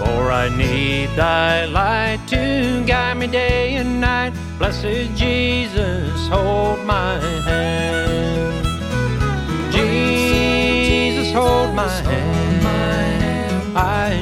For 0.09 0.31
I 0.31 0.49
need 0.49 1.09
thy 1.15 1.65
light 1.65 2.19
to 2.29 2.83
guide 2.87 3.17
me 3.17 3.27
day 3.27 3.75
and 3.75 4.01
night. 4.01 4.33
Blessed 4.57 5.15
Jesus, 5.15 6.27
hold 6.29 6.83
my 6.83 7.19
hand. 7.47 8.65
Jesus, 9.71 11.31
hold 11.31 11.75
my 11.75 11.87
hand. 11.87 13.77
I 13.77 14.18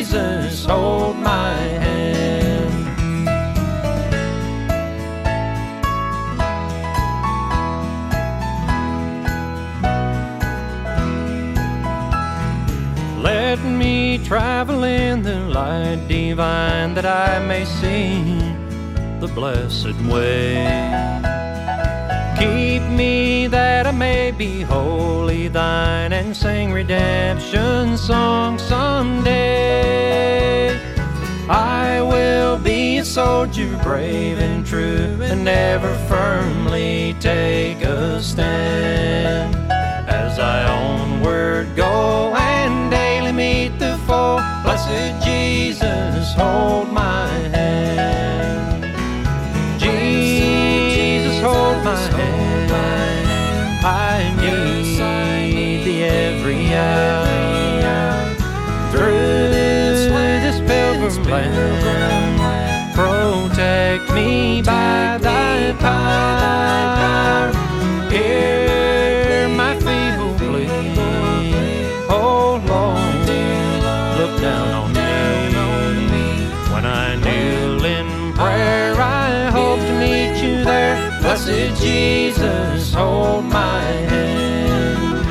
Jesus, 0.00 0.64
hold 0.64 1.16
my 1.16 1.52
hand. 1.84 2.72
Let 13.22 13.58
me 13.62 14.16
travel 14.24 14.84
in 14.84 15.22
the 15.22 15.38
light 15.40 16.08
divine 16.08 16.94
that 16.94 17.04
I 17.04 17.38
may 17.46 17.66
see 17.66 18.22
the 19.20 19.30
blessed 19.34 20.00
way. 20.10 20.64
Keep 22.38 22.84
me 22.84 23.48
that 23.48 23.86
I 24.10 24.12
may 24.12 24.30
be 24.32 24.62
wholly 24.62 25.46
thine 25.46 26.12
and 26.12 26.36
sing 26.36 26.72
redemption 26.72 27.96
songs 27.96 28.60
someday. 28.60 30.00
I 31.48 32.02
will 32.02 32.58
be 32.58 32.98
a 32.98 33.04
soldier 33.04 33.78
brave 33.84 34.40
and 34.40 34.66
true 34.66 35.16
and 35.22 35.48
ever 35.48 35.94
firmly 36.08 37.14
take 37.20 37.82
a 37.82 38.20
stand 38.20 39.54
as 40.08 40.40
I 40.40 40.58
onward 40.66 41.76
go 41.76 42.34
and 42.34 42.90
daily 42.90 43.30
meet 43.30 43.78
the 43.78 43.96
foe. 44.08 44.40
Blessed 44.64 45.24
Jesus, 45.24 46.34
hold 46.34 46.88
my 46.92 46.99
Blessed 81.70 81.82
Jesus, 81.84 82.94
hold 82.94 83.44
my 83.44 83.82
hand. 83.82 85.26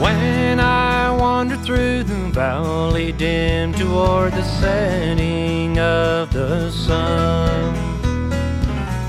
When 0.00 0.60
I 0.60 1.10
wander 1.10 1.56
through 1.58 2.04
the 2.04 2.30
valley 2.32 3.12
dim 3.12 3.74
toward 3.74 4.32
the 4.32 4.44
setting 4.44 5.78
of 5.78 6.32
the 6.32 6.70
sun, 6.70 7.74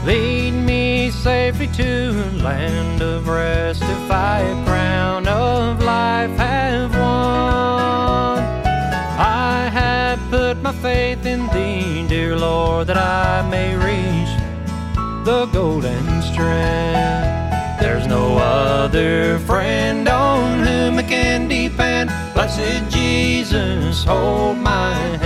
lead 0.06 0.52
me 0.52 1.12
safely 1.12 1.68
to 1.68 2.10
a 2.12 2.30
land 2.44 3.02
of 3.02 3.28
rest 3.30 3.84
that 12.86 12.98
I 12.98 13.42
may 13.50 13.76
reach 13.76 14.34
the 15.26 15.48
golden 15.52 16.22
strand. 16.22 17.82
There's 17.82 18.06
no 18.06 18.38
other 18.38 19.40
friend 19.40 20.08
on 20.08 20.60
whom 20.66 21.00
I 21.00 21.04
can 21.04 21.48
depend. 21.48 22.12
Blessed 22.36 22.92
Jesus, 22.92 24.04
hold 24.04 24.58
my 24.58 24.94
hand. 24.94 25.25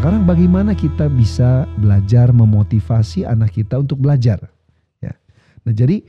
Sekarang 0.00 0.24
bagaimana 0.24 0.72
kita 0.72 1.12
bisa 1.12 1.68
belajar 1.76 2.32
memotivasi 2.32 3.28
anak 3.28 3.52
kita 3.52 3.84
untuk 3.84 4.00
belajar? 4.00 4.48
Ya. 4.96 5.12
Nah, 5.60 5.76
jadi 5.76 6.00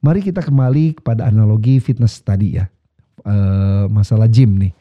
mari 0.00 0.24
kita 0.24 0.40
kembali 0.40 0.96
kepada 0.96 1.28
analogi 1.28 1.76
fitness 1.76 2.24
tadi 2.24 2.56
ya. 2.56 2.72
E, 3.20 3.36
masalah 3.92 4.32
gym 4.32 4.56
nih. 4.56 4.72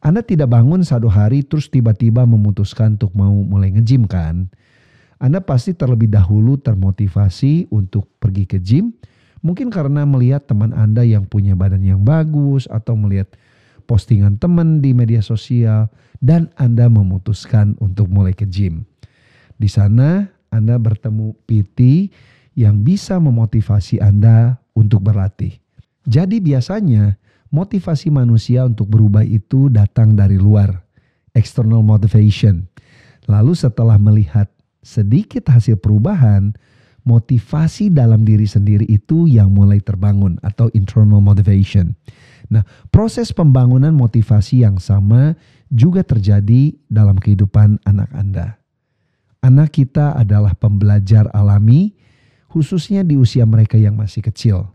Anda 0.00 0.24
tidak 0.24 0.48
bangun 0.48 0.80
satu 0.88 1.04
hari 1.12 1.44
terus 1.44 1.68
tiba-tiba 1.68 2.24
memutuskan 2.24 2.96
untuk 2.96 3.12
mau 3.12 3.44
mulai 3.44 3.76
nge-gym 3.76 4.08
kan? 4.08 4.48
Anda 5.20 5.44
pasti 5.44 5.76
terlebih 5.76 6.08
dahulu 6.08 6.56
termotivasi 6.56 7.68
untuk 7.68 8.08
pergi 8.16 8.48
ke 8.48 8.56
gym. 8.56 8.96
Mungkin 9.44 9.68
karena 9.68 10.08
melihat 10.08 10.48
teman 10.48 10.72
Anda 10.72 11.04
yang 11.04 11.28
punya 11.28 11.52
badan 11.52 11.84
yang 11.84 12.08
bagus 12.08 12.72
atau 12.72 12.96
melihat 12.96 13.36
postingan 13.84 14.40
teman 14.40 14.80
di 14.80 14.96
media 14.96 15.20
sosial 15.20 15.92
dan 16.18 16.50
Anda 16.58 16.90
memutuskan 16.90 17.78
untuk 17.78 18.10
mulai 18.10 18.34
ke 18.34 18.46
gym. 18.46 18.86
Di 19.58 19.66
sana 19.70 20.26
Anda 20.50 20.78
bertemu 20.78 21.34
PT 21.46 22.10
yang 22.58 22.82
bisa 22.82 23.18
memotivasi 23.22 24.02
Anda 24.02 24.58
untuk 24.74 25.06
berlatih. 25.06 25.58
Jadi 26.08 26.40
biasanya 26.42 27.18
motivasi 27.54 28.08
manusia 28.10 28.64
untuk 28.64 28.88
berubah 28.90 29.22
itu 29.22 29.68
datang 29.68 30.14
dari 30.16 30.40
luar, 30.40 30.82
external 31.36 31.84
motivation. 31.84 32.66
Lalu 33.28 33.52
setelah 33.52 34.00
melihat 34.00 34.48
sedikit 34.80 35.52
hasil 35.52 35.76
perubahan, 35.78 36.56
motivasi 37.04 37.88
dalam 37.92 38.24
diri 38.24 38.44
sendiri 38.44 38.84
itu 38.88 39.24
yang 39.24 39.52
mulai 39.52 39.80
terbangun 39.80 40.36
atau 40.44 40.68
internal 40.76 41.20
motivation. 41.20 41.96
Nah, 42.48 42.64
proses 42.88 43.32
pembangunan 43.32 43.92
motivasi 43.92 44.64
yang 44.64 44.80
sama 44.80 45.36
juga 45.68 46.04
terjadi 46.04 46.76
dalam 46.88 47.16
kehidupan 47.20 47.84
anak 47.84 48.10
Anda. 48.16 48.56
Anak 49.44 49.78
kita 49.78 50.18
adalah 50.18 50.56
pembelajar 50.58 51.30
alami, 51.30 51.94
khususnya 52.50 53.06
di 53.06 53.14
usia 53.14 53.46
mereka 53.46 53.78
yang 53.78 53.94
masih 53.94 54.24
kecil. 54.24 54.66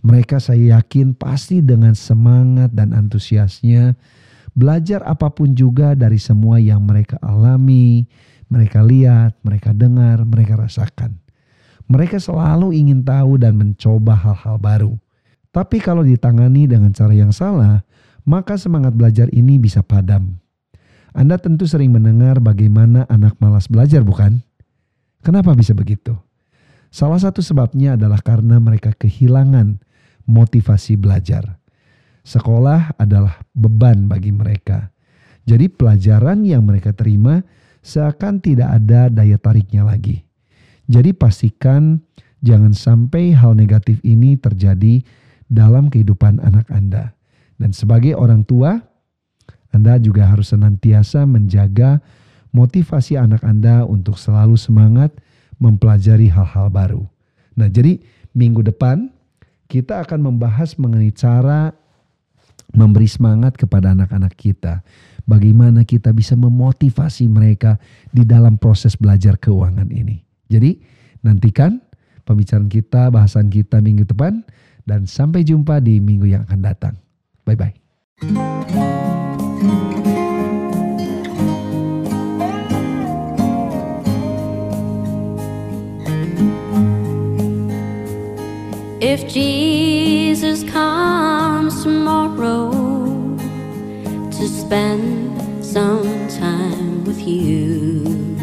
Mereka 0.00 0.40
saya 0.40 0.80
yakin 0.80 1.12
pasti 1.12 1.60
dengan 1.60 1.92
semangat 1.92 2.72
dan 2.72 2.96
antusiasnya 2.96 3.92
belajar 4.56 5.04
apa 5.04 5.28
pun 5.28 5.52
juga 5.52 5.92
dari 5.92 6.16
semua 6.16 6.56
yang 6.56 6.80
mereka 6.82 7.20
alami, 7.20 8.08
mereka 8.50 8.80
lihat, 8.82 9.38
mereka 9.44 9.70
dengar, 9.76 10.24
mereka 10.24 10.56
rasakan. 10.58 11.20
Mereka 11.90 12.22
selalu 12.22 12.74
ingin 12.74 13.02
tahu 13.02 13.36
dan 13.36 13.58
mencoba 13.58 14.14
hal-hal 14.14 14.56
baru. 14.58 14.94
Tapi 15.50 15.82
kalau 15.82 16.06
ditangani 16.06 16.70
dengan 16.70 16.94
cara 16.94 17.10
yang 17.10 17.34
salah, 17.34 17.82
maka 18.24 18.56
semangat 18.56 18.96
belajar 18.96 19.28
ini 19.32 19.56
bisa 19.56 19.84
padam. 19.84 20.40
Anda 21.10 21.36
tentu 21.42 21.66
sering 21.66 21.90
mendengar 21.90 22.38
bagaimana 22.38 23.02
anak 23.10 23.34
malas 23.42 23.66
belajar, 23.66 24.06
bukan? 24.06 24.42
Kenapa 25.20 25.52
bisa 25.58 25.74
begitu? 25.74 26.14
Salah 26.90 27.18
satu 27.18 27.42
sebabnya 27.42 27.94
adalah 27.94 28.22
karena 28.22 28.58
mereka 28.58 28.94
kehilangan 28.94 29.78
motivasi 30.26 30.98
belajar. 30.98 31.58
Sekolah 32.22 32.94
adalah 32.98 33.42
beban 33.54 34.06
bagi 34.06 34.30
mereka. 34.30 34.90
Jadi 35.46 35.66
pelajaran 35.66 36.46
yang 36.46 36.62
mereka 36.62 36.94
terima 36.94 37.42
seakan 37.82 38.38
tidak 38.38 38.70
ada 38.70 39.10
daya 39.10 39.40
tariknya 39.40 39.82
lagi. 39.82 40.22
Jadi 40.86 41.10
pastikan 41.14 42.02
jangan 42.42 42.74
sampai 42.74 43.34
hal 43.34 43.54
negatif 43.54 43.98
ini 44.06 44.38
terjadi 44.38 45.02
dalam 45.50 45.90
kehidupan 45.90 46.38
anak 46.42 46.70
Anda. 46.70 47.14
Dan 47.60 47.76
sebagai 47.76 48.16
orang 48.16 48.40
tua, 48.48 48.80
Anda 49.68 50.00
juga 50.00 50.24
harus 50.24 50.56
senantiasa 50.56 51.28
menjaga 51.28 52.00
motivasi 52.56 53.20
anak 53.20 53.44
Anda 53.44 53.84
untuk 53.84 54.16
selalu 54.16 54.56
semangat 54.56 55.12
mempelajari 55.60 56.32
hal-hal 56.32 56.72
baru. 56.72 57.04
Nah, 57.54 57.68
jadi 57.68 58.00
minggu 58.32 58.64
depan 58.64 59.12
kita 59.68 60.00
akan 60.02 60.32
membahas 60.32 60.74
mengenai 60.80 61.12
cara 61.12 61.76
memberi 62.72 63.06
semangat 63.06 63.60
kepada 63.60 63.92
anak-anak 63.92 64.34
kita. 64.34 64.80
Bagaimana 65.28 65.84
kita 65.84 66.10
bisa 66.16 66.34
memotivasi 66.34 67.28
mereka 67.28 67.76
di 68.10 68.24
dalam 68.24 68.56
proses 68.56 68.96
belajar 68.96 69.36
keuangan 69.36 69.86
ini. 69.92 70.18
Jadi, 70.50 70.80
nantikan 71.22 71.78
pembicaraan 72.24 72.66
kita, 72.66 73.12
bahasan 73.12 73.52
kita 73.52 73.78
minggu 73.78 74.08
depan 74.08 74.42
dan 74.88 75.06
sampai 75.06 75.46
jumpa 75.46 75.78
di 75.78 76.02
minggu 76.02 76.26
yang 76.26 76.42
akan 76.48 76.60
datang. 76.64 76.94
Bye 77.44 77.54
bye. 77.54 77.74
If 89.02 89.32
Jesus 89.32 90.62
comes 90.70 91.82
tomorrow 91.82 92.70
to 94.30 94.48
spend 94.48 95.64
some 95.64 96.28
time 96.28 97.04
with 97.04 97.20
you, 97.26 98.36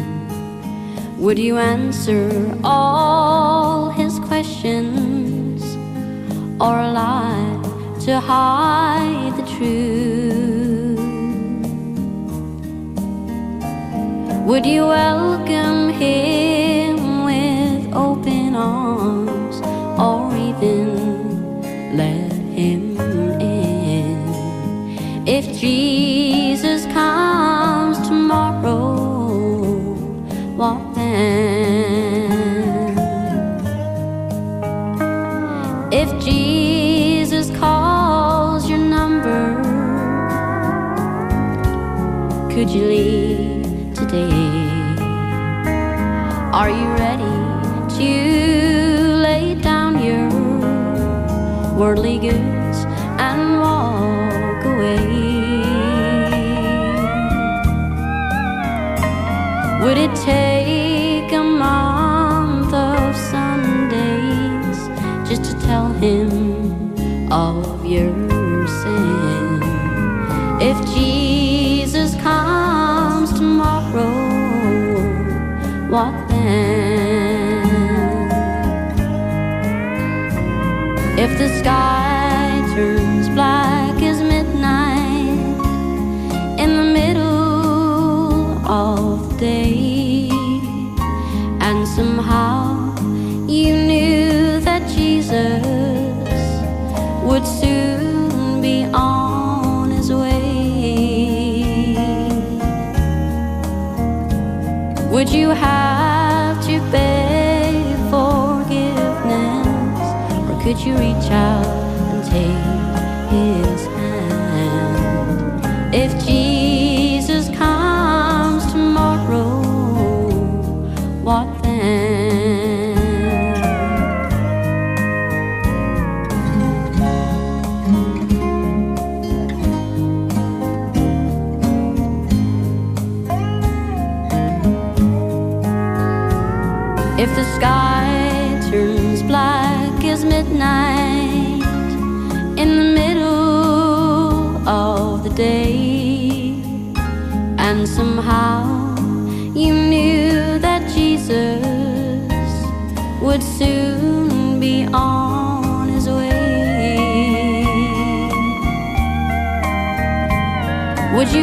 would 1.16 1.38
you 1.38 1.56
answer 1.58 2.58
all 2.64 3.90
his 3.90 4.18
questions 4.20 5.62
or 6.60 6.74
lie 6.92 7.57
to 8.08 8.20
hide 8.20 9.36
the 9.36 9.42
truth? 9.54 10.98
Would 14.46 14.64
you 14.64 14.86
welcome 14.86 15.90
him 15.90 16.57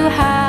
you 0.05 0.11
have 0.11 0.44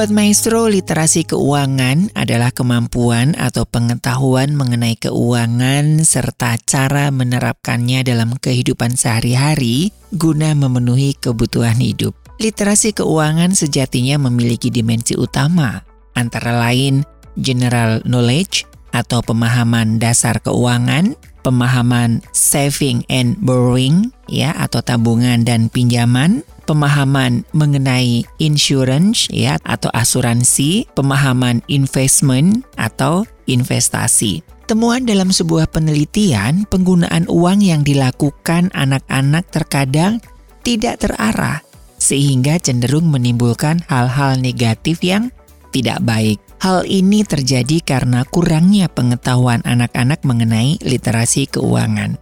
Sobat 0.00 0.16
Maestro, 0.16 0.64
literasi 0.64 1.28
keuangan 1.28 2.16
adalah 2.16 2.56
kemampuan 2.56 3.36
atau 3.36 3.68
pengetahuan 3.68 4.56
mengenai 4.56 4.96
keuangan 4.96 6.08
serta 6.08 6.56
cara 6.56 7.12
menerapkannya 7.12 8.00
dalam 8.00 8.32
kehidupan 8.40 8.96
sehari-hari 8.96 9.92
guna 10.16 10.56
memenuhi 10.56 11.12
kebutuhan 11.20 11.76
hidup. 11.76 12.16
Literasi 12.40 12.96
keuangan 12.96 13.52
sejatinya 13.52 14.16
memiliki 14.16 14.72
dimensi 14.72 15.20
utama, 15.20 15.84
antara 16.16 16.56
lain 16.56 17.04
general 17.36 18.00
knowledge 18.08 18.64
atau 18.96 19.20
pemahaman 19.20 20.00
dasar 20.00 20.40
keuangan, 20.40 21.12
pemahaman 21.44 22.24
saving 22.32 23.04
and 23.12 23.36
borrowing 23.44 24.08
ya 24.32 24.56
atau 24.56 24.80
tabungan 24.80 25.44
dan 25.44 25.68
pinjaman, 25.68 26.40
pemahaman 26.64 27.44
mengenai 27.56 28.24
insurance 28.38 29.26
ya 29.32 29.56
atau 29.64 29.88
asuransi, 29.92 30.88
pemahaman 30.92 31.64
investment 31.68 32.64
atau 32.76 33.24
investasi. 33.48 34.44
Temuan 34.70 35.02
dalam 35.02 35.34
sebuah 35.34 35.66
penelitian, 35.74 36.62
penggunaan 36.70 37.26
uang 37.26 37.58
yang 37.58 37.82
dilakukan 37.82 38.70
anak-anak 38.70 39.50
terkadang 39.50 40.22
tidak 40.62 41.02
terarah 41.02 41.58
sehingga 42.00 42.56
cenderung 42.62 43.10
menimbulkan 43.10 43.82
hal-hal 43.90 44.38
negatif 44.38 45.02
yang 45.02 45.34
tidak 45.74 45.98
baik. 46.06 46.38
Hal 46.60 46.84
ini 46.86 47.24
terjadi 47.24 47.80
karena 47.82 48.22
kurangnya 48.28 48.86
pengetahuan 48.86 49.64
anak-anak 49.64 50.22
mengenai 50.22 50.76
literasi 50.84 51.48
keuangan 51.48 52.20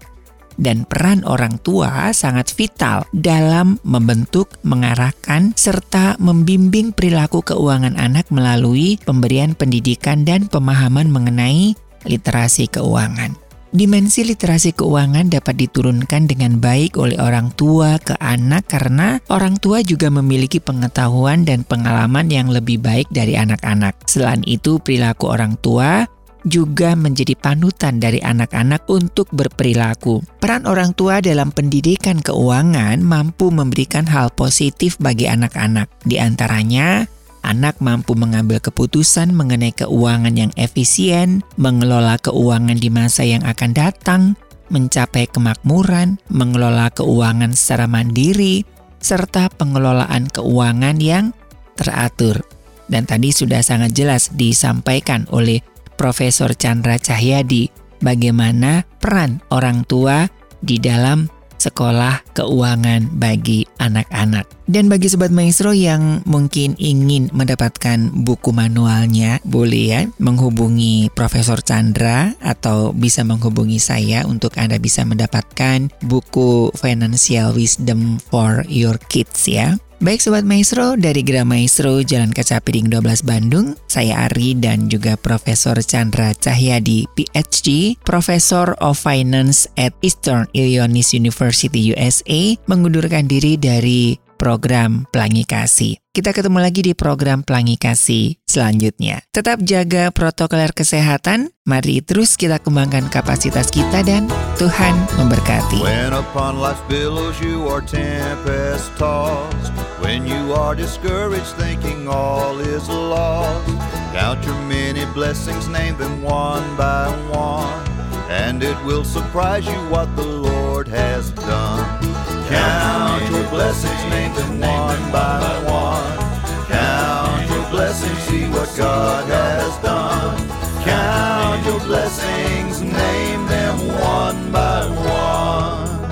dan 0.59 0.85
peran 0.85 1.23
orang 1.25 1.57
tua 1.63 2.11
sangat 2.11 2.51
vital 2.53 3.07
dalam 3.15 3.79
membentuk, 3.87 4.59
mengarahkan, 4.67 5.55
serta 5.55 6.19
membimbing 6.19 6.91
perilaku 6.93 7.41
keuangan 7.41 7.95
anak 7.97 8.29
melalui 8.35 8.99
pemberian 9.07 9.55
pendidikan 9.55 10.27
dan 10.27 10.51
pemahaman 10.51 11.09
mengenai 11.09 11.79
literasi 12.05 12.69
keuangan. 12.69 13.49
Dimensi 13.69 14.25
literasi 14.25 14.73
keuangan 14.73 15.29
dapat 15.29 15.61
diturunkan 15.61 16.25
dengan 16.25 16.57
baik 16.57 16.97
oleh 16.97 17.21
orang 17.21 17.53
tua 17.53 18.01
ke 18.01 18.17
anak 18.17 18.65
karena 18.65 19.21
orang 19.29 19.61
tua 19.61 19.85
juga 19.85 20.09
memiliki 20.09 20.57
pengetahuan 20.57 21.45
dan 21.45 21.69
pengalaman 21.69 22.33
yang 22.33 22.49
lebih 22.49 22.81
baik 22.81 23.13
dari 23.13 23.37
anak-anak. 23.37 23.93
Selain 24.09 24.41
itu, 24.49 24.81
perilaku 24.81 25.29
orang 25.29 25.61
tua 25.61 26.09
juga 26.47 26.95
menjadi 26.95 27.35
panutan 27.35 27.99
dari 27.99 28.23
anak-anak 28.23 28.87
untuk 28.87 29.27
berperilaku. 29.35 30.23
Peran 30.39 30.69
orang 30.69 30.95
tua 30.95 31.19
dalam 31.19 31.51
pendidikan 31.51 32.23
keuangan 32.23 33.03
mampu 33.03 33.51
memberikan 33.51 34.07
hal 34.07 34.31
positif 34.35 34.95
bagi 35.03 35.27
anak-anak. 35.27 35.91
Di 36.07 36.23
antaranya, 36.23 37.09
anak 37.43 37.81
mampu 37.83 38.15
mengambil 38.15 38.63
keputusan 38.63 39.35
mengenai 39.35 39.75
keuangan 39.75 40.35
yang 40.35 40.53
efisien, 40.55 41.43
mengelola 41.57 42.21
keuangan 42.21 42.79
di 42.79 42.91
masa 42.93 43.25
yang 43.25 43.43
akan 43.43 43.73
datang, 43.75 44.23
mencapai 44.69 45.27
kemakmuran, 45.31 46.21
mengelola 46.29 46.93
keuangan 46.93 47.57
secara 47.57 47.89
mandiri, 47.89 48.69
serta 49.01 49.49
pengelolaan 49.55 50.29
keuangan 50.29 50.99
yang 51.01 51.33
teratur. 51.79 52.43
Dan 52.89 53.05
tadi 53.05 53.33
sudah 53.33 53.61
sangat 53.61 53.93
jelas 53.93 54.33
disampaikan 54.33 55.29
oleh 55.29 55.61
Profesor 55.99 56.55
Chandra 56.55 56.97
Cahyadi 56.97 57.67
bagaimana 57.99 58.87
peran 59.03 59.43
orang 59.51 59.83
tua 59.83 60.31
di 60.63 60.79
dalam 60.79 61.27
sekolah 61.59 62.23
keuangan 62.39 63.19
bagi 63.19 63.67
anak-anak. 63.83 64.47
Dan 64.71 64.87
bagi 64.87 65.11
sobat 65.11 65.35
maestro 65.35 65.75
yang 65.75 66.23
mungkin 66.25 66.79
ingin 66.79 67.35
mendapatkan 67.35 68.15
buku 68.15 68.55
manualnya, 68.55 69.43
boleh 69.43 69.85
ya 69.85 70.01
menghubungi 70.23 71.11
Profesor 71.13 71.59
Chandra 71.61 72.33
atau 72.39 72.95
bisa 72.95 73.27
menghubungi 73.27 73.83
saya 73.83 74.25
untuk 74.25 74.55
Anda 74.55 74.79
bisa 74.79 75.03
mendapatkan 75.03 75.91
buku 76.07 76.71
Financial 76.79 77.51
Wisdom 77.53 78.23
for 78.23 78.63
Your 78.71 78.97
Kids 79.11 79.51
ya. 79.51 79.75
Baik 79.99 80.23
Sobat 80.23 80.47
Maestro, 80.47 80.95
dari 80.95 81.27
Gra 81.27 81.43
Maestro 81.43 81.99
Jalan 82.07 82.31
Kaca 82.31 82.63
Piring 82.63 82.87
12 82.87 83.19
Bandung, 83.27 83.75
saya 83.91 84.31
Ari 84.31 84.55
dan 84.55 84.87
juga 84.87 85.19
Profesor 85.19 85.75
Chandra 85.83 86.31
Cahyadi, 86.39 87.03
PhD, 87.19 87.99
Professor 88.07 88.79
of 88.79 88.95
Finance 88.95 89.67
at 89.75 89.91
Eastern 89.99 90.47
Illinois 90.55 91.11
University 91.11 91.91
USA, 91.91 92.55
mengundurkan 92.71 93.27
diri 93.27 93.59
dari 93.59 94.15
program 94.39 95.11
Pelangi 95.11 95.43
Kasih. 95.43 95.99
Kita 96.15 96.31
ketemu 96.31 96.63
lagi 96.63 96.87
di 96.87 96.95
program 96.95 97.43
Pelangi 97.43 97.75
Kasih 97.75 98.39
selanjutnya. 98.47 99.27
Tetap 99.35 99.61
jaga 99.67 100.15
protokoler 100.15 100.71
kesehatan, 100.71 101.51
mari 101.67 102.01
terus 102.01 102.39
kita 102.39 102.63
kembangkan 102.63 103.11
kapasitas 103.11 103.69
kita 103.75 104.07
dan 104.07 104.31
Tuhan 104.57 104.95
memberkati. 105.19 105.83
When 105.83 106.15
upon 106.15 106.63
life's 106.63 106.83
billows 106.87 107.37
you 107.43 107.67
are 107.67 107.83
tempest 107.83 108.95
tossed, 108.97 109.75
when 109.99 110.25
you 110.25 110.55
are 110.55 110.79
discouraged 110.79 111.59
thinking 111.59 112.07
all 112.07 112.57
is 112.63 112.87
lost, 112.89 113.67
count 114.15 114.41
your 114.47 114.59
many 114.71 115.05
blessings, 115.13 115.67
name 115.67 115.99
them 115.99 116.23
one 116.23 116.65
by 116.79 117.11
one, 117.31 117.85
and 118.31 118.63
it 118.63 118.79
will 118.87 119.05
surprise 119.05 119.67
you 119.67 119.79
what 119.93 120.09
the 120.17 120.27
Lord 120.27 120.87
has 120.89 121.31
done. 121.45 122.08
Count 122.49 123.31
your 123.31 123.47
blessings, 123.51 124.05
name 124.11 124.33
them 124.35 124.61
one 124.61 125.13
by 125.13 125.63
one. 125.67 126.19
Count 126.67 127.51
your 127.51 127.69
blessings, 127.71 128.19
see 128.29 128.49
what 128.49 128.75
God 128.77 129.29
has 129.29 129.77
done. 129.83 130.49
Count 130.83 131.67
your 131.67 131.81
blessings, 131.81 132.81
name 132.81 133.47
them 133.47 133.77
one 134.01 134.51
by 134.51 134.87
one. 134.87 136.11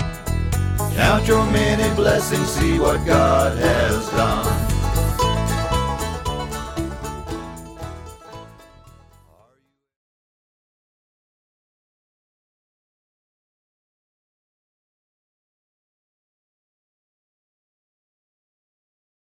Count 0.95 1.27
your 1.27 1.45
many 1.51 1.95
blessings, 1.95 2.49
see 2.49 2.79
what 2.79 3.05
God 3.07 3.57
has 3.57 4.07
done. 4.11 4.66